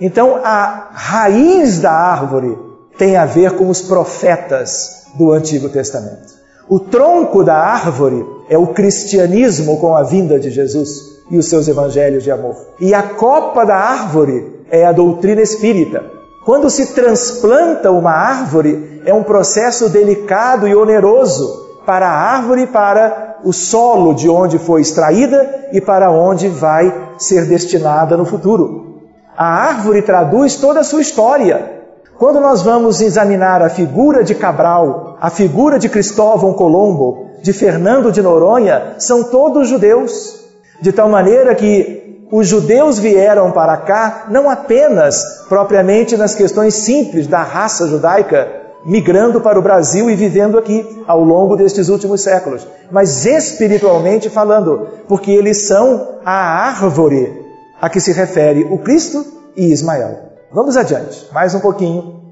[0.00, 2.58] Então, a raiz da árvore
[2.98, 6.34] tem a ver com os profetas do Antigo Testamento.
[6.68, 11.68] O tronco da árvore é o cristianismo com a vinda de Jesus e os seus
[11.68, 12.56] evangelhos de amor.
[12.80, 16.02] E a copa da árvore é a doutrina espírita.
[16.44, 23.36] Quando se transplanta uma árvore, é um processo delicado e oneroso para a árvore para
[23.42, 29.00] o solo de onde foi extraída e para onde vai ser destinada no futuro.
[29.36, 31.82] A árvore traduz toda a sua história.
[32.18, 38.12] Quando nós vamos examinar a figura de Cabral, a figura de Cristóvão Colombo, de Fernando
[38.12, 40.44] de Noronha, são todos judeus.
[40.80, 47.26] De tal maneira que os judeus vieram para cá não apenas propriamente nas questões simples
[47.26, 52.66] da raça judaica, migrando para o Brasil e vivendo aqui ao longo destes últimos séculos,
[52.90, 57.44] mas espiritualmente falando, porque eles são a árvore
[57.80, 59.24] a que se refere o Cristo
[59.56, 60.18] e Ismael.
[60.52, 62.22] Vamos adiante, mais um pouquinho.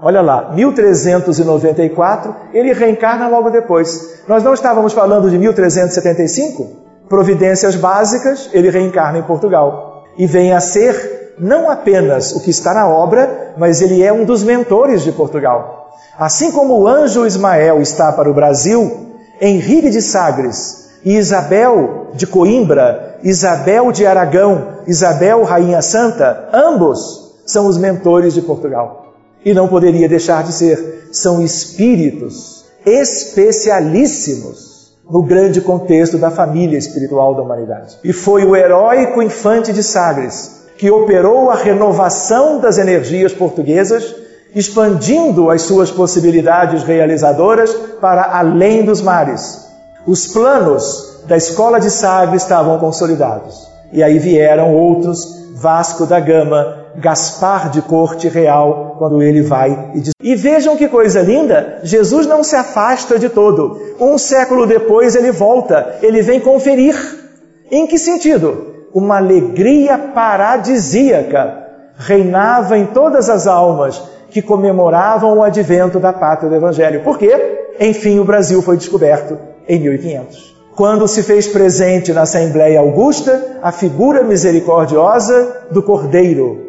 [0.00, 4.22] Olha lá, 1394, ele reencarna logo depois.
[4.28, 6.87] Nós não estávamos falando de 1375?
[7.08, 10.04] Providências básicas, ele reencarna em Portugal.
[10.16, 14.24] E vem a ser não apenas o que está na obra, mas ele é um
[14.24, 15.92] dos mentores de Portugal.
[16.18, 19.06] Assim como o anjo Ismael está para o Brasil,
[19.40, 27.66] Henrique de Sagres e Isabel de Coimbra, Isabel de Aragão, Isabel Rainha Santa, ambos são
[27.66, 29.14] os mentores de Portugal.
[29.44, 34.67] E não poderia deixar de ser, são espíritos especialíssimos
[35.10, 37.96] no grande contexto da família espiritual da humanidade.
[38.04, 44.14] E foi o heróico infante de Sagres que operou a renovação das energias portuguesas,
[44.54, 49.66] expandindo as suas possibilidades realizadoras para além dos mares.
[50.06, 53.66] Os planos da escola de Sagres estavam consolidados.
[53.92, 60.00] E aí vieram outros, Vasco da Gama, Gaspar de Corte Real, quando ele vai e
[60.00, 60.12] diz.
[60.22, 63.80] E vejam que coisa linda, Jesus não se afasta de todo.
[64.00, 66.96] Um século depois ele volta, ele vem conferir.
[67.70, 68.88] Em que sentido?
[68.94, 71.66] Uma alegria paradisíaca
[71.96, 77.02] reinava em todas as almas que comemoravam o advento da pátria do Evangelho.
[77.02, 77.74] Por quê?
[77.80, 83.72] Enfim, o Brasil foi descoberto em 1500 quando se fez presente na Assembleia Augusta a
[83.72, 86.67] figura misericordiosa do Cordeiro,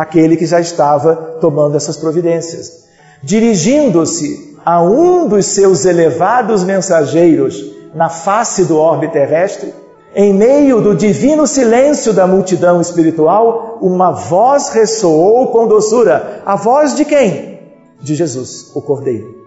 [0.00, 2.84] aquele que já estava tomando essas providências.
[3.22, 7.62] Dirigindo-se a um dos seus elevados mensageiros
[7.94, 9.74] na face do orbe terrestre,
[10.14, 16.40] em meio do divino silêncio da multidão espiritual, uma voz ressoou com doçura.
[16.46, 17.60] A voz de quem?
[18.00, 19.38] De Jesus, o Cordeiro.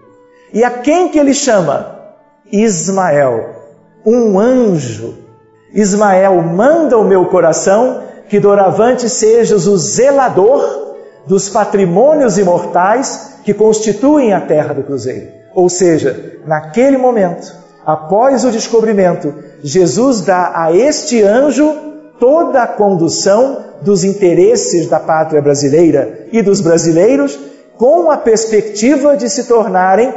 [0.53, 1.99] E a quem que ele chama?
[2.51, 3.55] Ismael,
[4.05, 5.15] um anjo.
[5.73, 8.03] Ismael, manda o meu coração
[8.33, 10.95] que doravante sejas o zelador
[11.27, 15.27] dos patrimônios imortais que constituem a terra do cruzeiro.
[15.53, 17.55] Ou seja, naquele momento,
[17.85, 19.31] após o descobrimento,
[19.61, 21.75] Jesus dá a este anjo
[22.19, 27.37] toda a condução dos interesses da pátria brasileira e dos brasileiros
[27.77, 30.11] com a perspectiva de se tornarem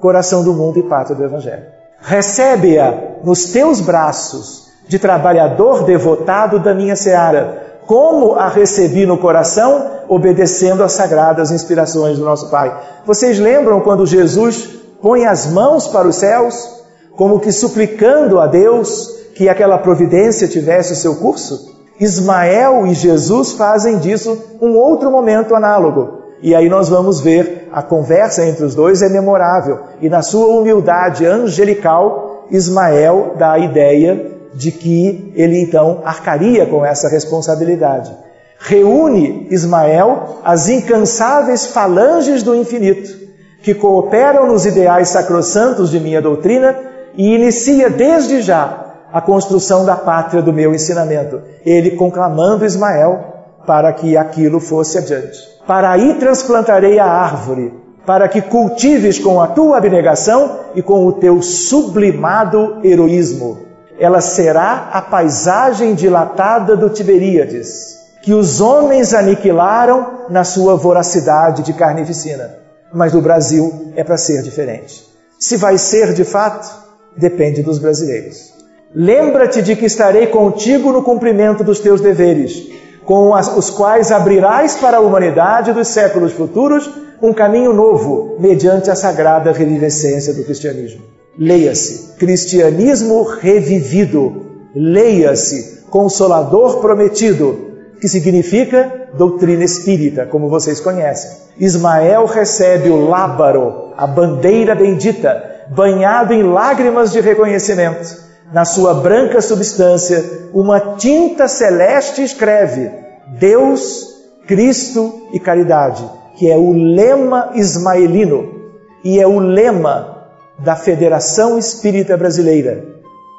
[0.00, 1.66] coração do mundo e pátria do Evangelho.
[2.00, 9.86] Recebe-a nos teus braços, de trabalhador devotado da minha seara, como a recebi no coração,
[10.08, 12.74] obedecendo às sagradas inspirações do nosso Pai.
[13.04, 14.68] Vocês lembram quando Jesus
[15.00, 16.82] põe as mãos para os céus,
[17.16, 21.76] como que suplicando a Deus que aquela providência tivesse o seu curso?
[22.00, 26.18] Ismael e Jesus fazem disso um outro momento análogo.
[26.40, 29.80] E aí nós vamos ver a conversa entre os dois é memorável.
[30.00, 36.84] E na sua humildade angelical, Ismael dá a ideia de que ele então arcaria com
[36.84, 38.10] essa responsabilidade.
[38.58, 43.16] Reúne Ismael as incansáveis falanges do infinito,
[43.62, 46.76] que cooperam nos ideais sacrossantos de minha doutrina
[47.16, 51.40] e inicia desde já a construção da pátria do meu ensinamento.
[51.64, 55.38] Ele conclamando Ismael para que aquilo fosse adiante.
[55.66, 57.72] Para aí transplantarei a árvore,
[58.06, 63.67] para que cultives com a tua abnegação e com o teu sublimado heroísmo.
[63.98, 71.72] Ela será a paisagem dilatada do Tiberíades, que os homens aniquilaram na sua voracidade de
[71.72, 72.56] carnificina.
[72.92, 75.04] Mas no Brasil é para ser diferente.
[75.38, 76.68] Se vai ser de fato,
[77.16, 78.52] depende dos brasileiros.
[78.94, 82.68] Lembra-te de que estarei contigo no cumprimento dos teus deveres,
[83.04, 86.88] com os quais abrirás para a humanidade dos séculos futuros
[87.20, 91.17] um caminho novo, mediante a sagrada revivescência do cristianismo.
[91.36, 94.46] Leia-se, cristianismo revivido.
[94.74, 97.68] Leia-se, consolador prometido,
[98.00, 101.30] que significa doutrina espírita, como vocês conhecem.
[101.58, 108.28] Ismael recebe o lábaro, a bandeira bendita, banhado em lágrimas de reconhecimento.
[108.52, 112.90] Na sua branca substância, uma tinta celeste escreve:
[113.38, 114.06] Deus,
[114.46, 118.56] Cristo e caridade, que é o lema ismaelino.
[119.04, 120.17] E é o lema
[120.58, 122.84] da Federação Espírita Brasileira,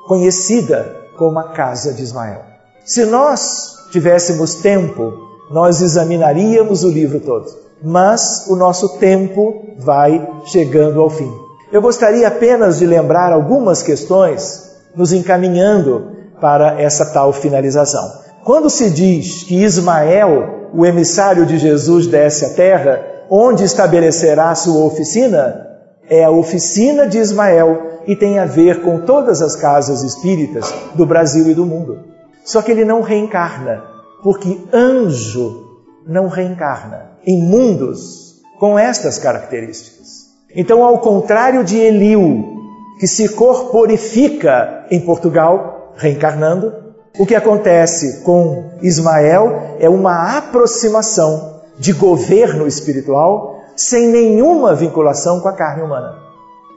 [0.07, 2.41] conhecida como a Casa de Ismael.
[2.85, 5.13] Se nós tivéssemos tempo,
[5.51, 7.45] nós examinaríamos o livro todo,
[7.83, 11.31] mas o nosso tempo vai chegando ao fim.
[11.71, 18.11] Eu gostaria apenas de lembrar algumas questões nos encaminhando para essa tal finalização.
[18.43, 24.83] Quando se diz que Ismael, o emissário de Jesus, desce à terra, onde estabelecerá sua
[24.85, 25.68] oficina,
[26.10, 31.06] é a oficina de Ismael e tem a ver com todas as casas espíritas do
[31.06, 31.99] Brasil e do mundo.
[32.44, 33.84] Só que ele não reencarna,
[34.23, 35.68] porque anjo
[36.07, 40.30] não reencarna em mundos com estas características.
[40.56, 42.57] Então, ao contrário de Eliu,
[42.99, 46.73] que se corporifica em Portugal, reencarnando.
[47.18, 55.47] O que acontece com Ismael é uma aproximação de governo espiritual sem nenhuma vinculação com
[55.47, 56.15] a carne humana.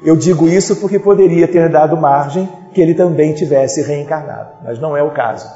[0.04, 4.96] Eu digo isso porque poderia ter dado margem que ele também tivesse reencarnado, mas não
[4.96, 5.48] é o caso.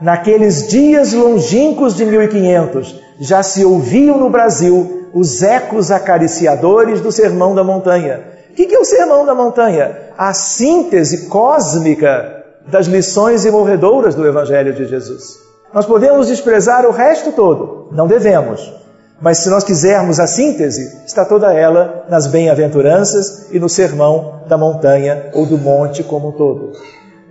[0.00, 7.54] Naqueles dias longínquos de 1500, já se ouviam no Brasil os ecos acariciadores do Sermão
[7.54, 9.96] da Montanha, que, que é o Sermão da Montanha?
[10.18, 15.38] A síntese cósmica das lições imorredoras do Evangelho de Jesus.
[15.72, 18.74] Nós podemos desprezar o resto todo, não devemos.
[19.20, 24.56] Mas se nós quisermos a síntese, está toda ela nas bem-aventuranças e no sermão da
[24.56, 26.72] montanha ou do monte como um todo.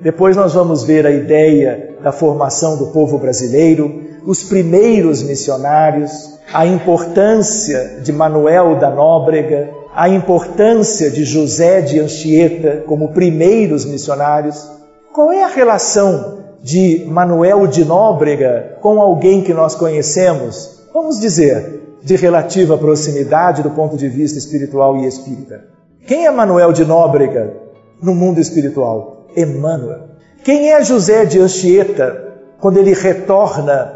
[0.01, 6.65] Depois nós vamos ver a ideia da formação do povo brasileiro, os primeiros missionários, a
[6.65, 14.69] importância de Manuel da Nóbrega, a importância de José de Anchieta como primeiros missionários?
[15.13, 21.97] Qual é a relação de Manuel de Nóbrega com alguém que nós conhecemos, vamos dizer,
[22.01, 25.63] de relativa proximidade do ponto de vista espiritual e espírita?
[26.05, 27.53] Quem é Manuel de Nóbrega
[28.01, 29.27] no mundo espiritual?
[29.35, 30.07] Emmanuel.
[30.43, 33.93] Quem é José de Anchieta quando ele retorna?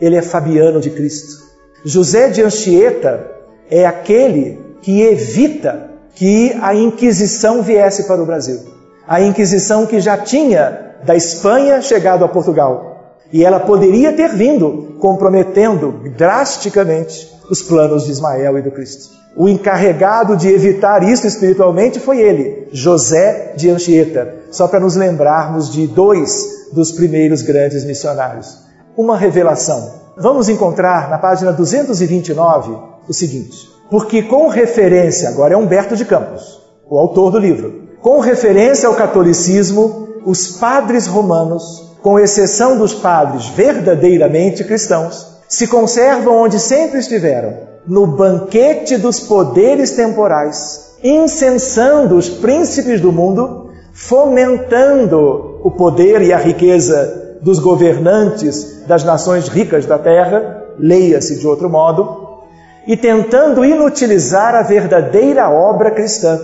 [0.00, 1.42] Ele é Fabiano de Cristo.
[1.84, 3.30] José de Anchieta
[3.70, 8.60] é aquele que evita que a Inquisição viesse para o Brasil.
[9.06, 12.95] A Inquisição que já tinha da Espanha chegado a Portugal.
[13.32, 19.14] E ela poderia ter vindo, comprometendo drasticamente os planos de Ismael e do Cristo.
[19.36, 25.70] O encarregado de evitar isso espiritualmente foi ele, José de Anchieta, só para nos lembrarmos
[25.70, 28.58] de dois dos primeiros grandes missionários.
[28.96, 29.92] Uma revelação.
[30.16, 36.60] Vamos encontrar na página 229 o seguinte: porque, com referência, agora é Humberto de Campos,
[36.88, 43.48] o autor do livro, com referência ao catolicismo, os padres romanos, com exceção dos padres
[43.48, 47.54] verdadeiramente cristãos, se conservam onde sempre estiveram,
[47.84, 56.38] no banquete dos poderes temporais, incensando os príncipes do mundo, fomentando o poder e a
[56.38, 62.44] riqueza dos governantes das nações ricas da terra, leia-se de outro modo,
[62.86, 66.38] e tentando inutilizar a verdadeira obra cristã.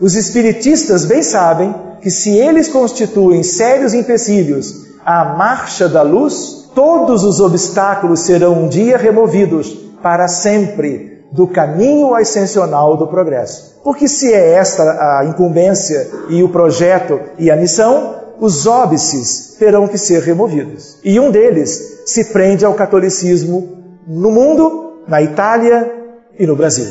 [0.00, 7.22] Os espiritistas bem sabem que se eles constituem sérios empecilhos à marcha da luz, todos
[7.22, 9.72] os obstáculos serão um dia removidos
[10.02, 13.80] para sempre do caminho ascensional do progresso.
[13.84, 19.86] Porque se é esta a incumbência e o projeto e a missão, os óbices terão
[19.86, 20.98] que ser removidos.
[21.04, 23.78] E um deles se prende ao catolicismo
[24.08, 25.88] no mundo, na Itália
[26.36, 26.86] e no Brasil.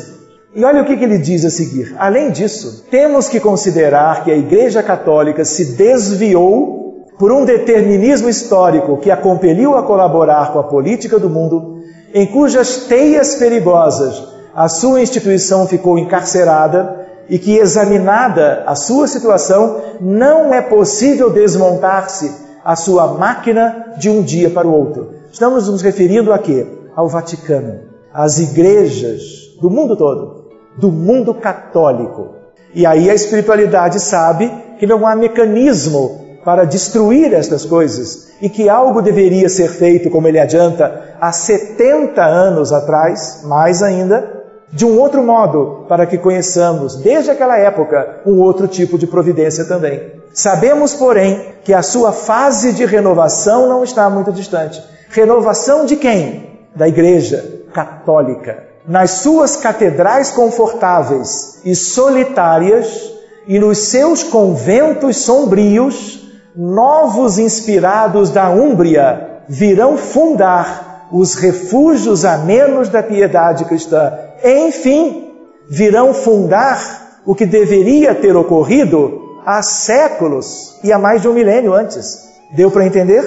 [0.54, 1.94] E olha o que, que ele diz a seguir.
[1.98, 6.85] Além disso, temos que considerar que a Igreja Católica se desviou
[7.18, 11.80] por um determinismo histórico que a compeliu a colaborar com a política do mundo,
[12.12, 19.82] em cujas teias perigosas a sua instituição ficou encarcerada e que, examinada a sua situação,
[20.00, 22.32] não é possível desmontar-se
[22.64, 25.10] a sua máquina de um dia para o outro.
[25.30, 26.66] Estamos nos referindo a quê?
[26.94, 27.80] Ao Vaticano,
[28.14, 29.22] às igrejas
[29.60, 32.34] do mundo todo do mundo católico.
[32.74, 38.68] E aí a espiritualidade sabe que não há mecanismo para destruir estas coisas e que
[38.68, 44.96] algo deveria ser feito, como ele adianta, há 70 anos atrás, mais ainda, de um
[44.96, 50.12] outro modo, para que conheçamos, desde aquela época, um outro tipo de providência também.
[50.32, 54.80] Sabemos, porém, que a sua fase de renovação não está muito distante.
[55.08, 56.60] Renovação de quem?
[56.76, 63.12] Da Igreja Católica nas suas catedrais confortáveis e solitárias
[63.48, 66.25] e nos seus conventos sombrios,
[66.56, 74.12] novos inspirados da Úmbria virão fundar os refúgios amenos da piedade cristã.
[74.42, 75.32] Enfim,
[75.68, 81.74] virão fundar o que deveria ter ocorrido há séculos e há mais de um milênio
[81.74, 82.26] antes.
[82.54, 83.24] Deu para entender?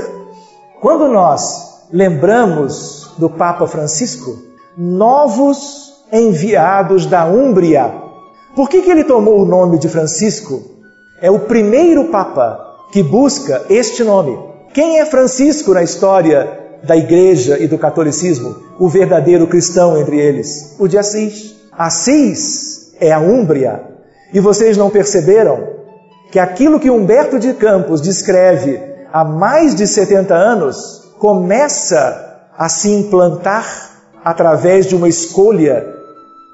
[0.82, 4.38] Quando nós lembramos do Papa Francisco,
[4.78, 7.94] novos enviados da Úmbria.
[8.56, 10.62] Por que, que ele tomou o nome de Francisco?
[11.22, 14.38] É o primeiro Papa que busca este nome.
[14.74, 18.56] Quem é Francisco na história da igreja e do catolicismo?
[18.80, 21.56] O verdadeiro cristão entre eles, o de Assis.
[21.72, 23.84] Assis é a Úmbria.
[24.34, 25.80] E vocês não perceberam
[26.32, 28.80] que aquilo que Humberto de Campos descreve
[29.12, 33.90] há mais de 70 anos começa a se implantar
[34.24, 35.86] através de uma escolha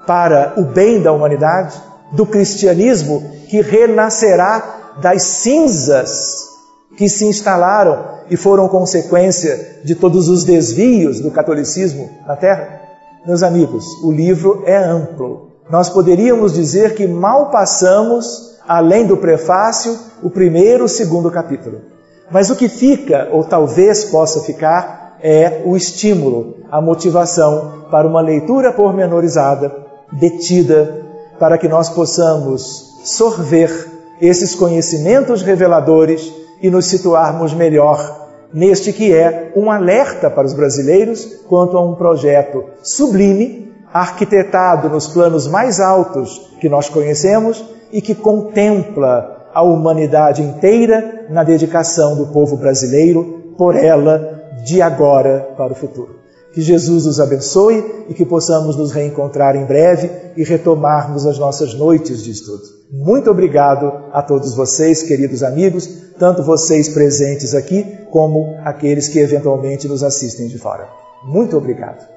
[0.05, 1.75] para o bem da humanidade,
[2.13, 6.49] do cristianismo que renascerá das cinzas
[6.97, 12.81] que se instalaram e foram consequência de todos os desvios do catolicismo na Terra?
[13.25, 15.51] Meus amigos, o livro é amplo.
[15.69, 21.81] Nós poderíamos dizer que mal passamos, além do prefácio, o primeiro, o segundo capítulo.
[22.29, 28.21] Mas o que fica, ou talvez possa ficar, é o estímulo, a motivação para uma
[28.21, 29.75] leitura pormenorizada,
[30.11, 31.03] detida,
[31.39, 36.31] para que nós possamos sorver esses conhecimentos reveladores
[36.61, 41.95] e nos situarmos melhor neste que é um alerta para os brasileiros quanto a um
[41.95, 50.41] projeto sublime, arquitetado nos planos mais altos que nós conhecemos e que contempla a humanidade
[50.41, 56.24] inteira na dedicação do povo brasileiro por ela de agora para o futuro.
[56.55, 61.73] Que Jesus nos abençoe e que possamos nos reencontrar em breve e retomarmos as nossas
[61.73, 62.63] noites de estudo.
[62.89, 65.85] Muito obrigado a todos vocês, queridos amigos,
[66.17, 70.87] tanto vocês presentes aqui como aqueles que eventualmente nos assistem de fora.
[71.25, 72.14] Muito obrigado.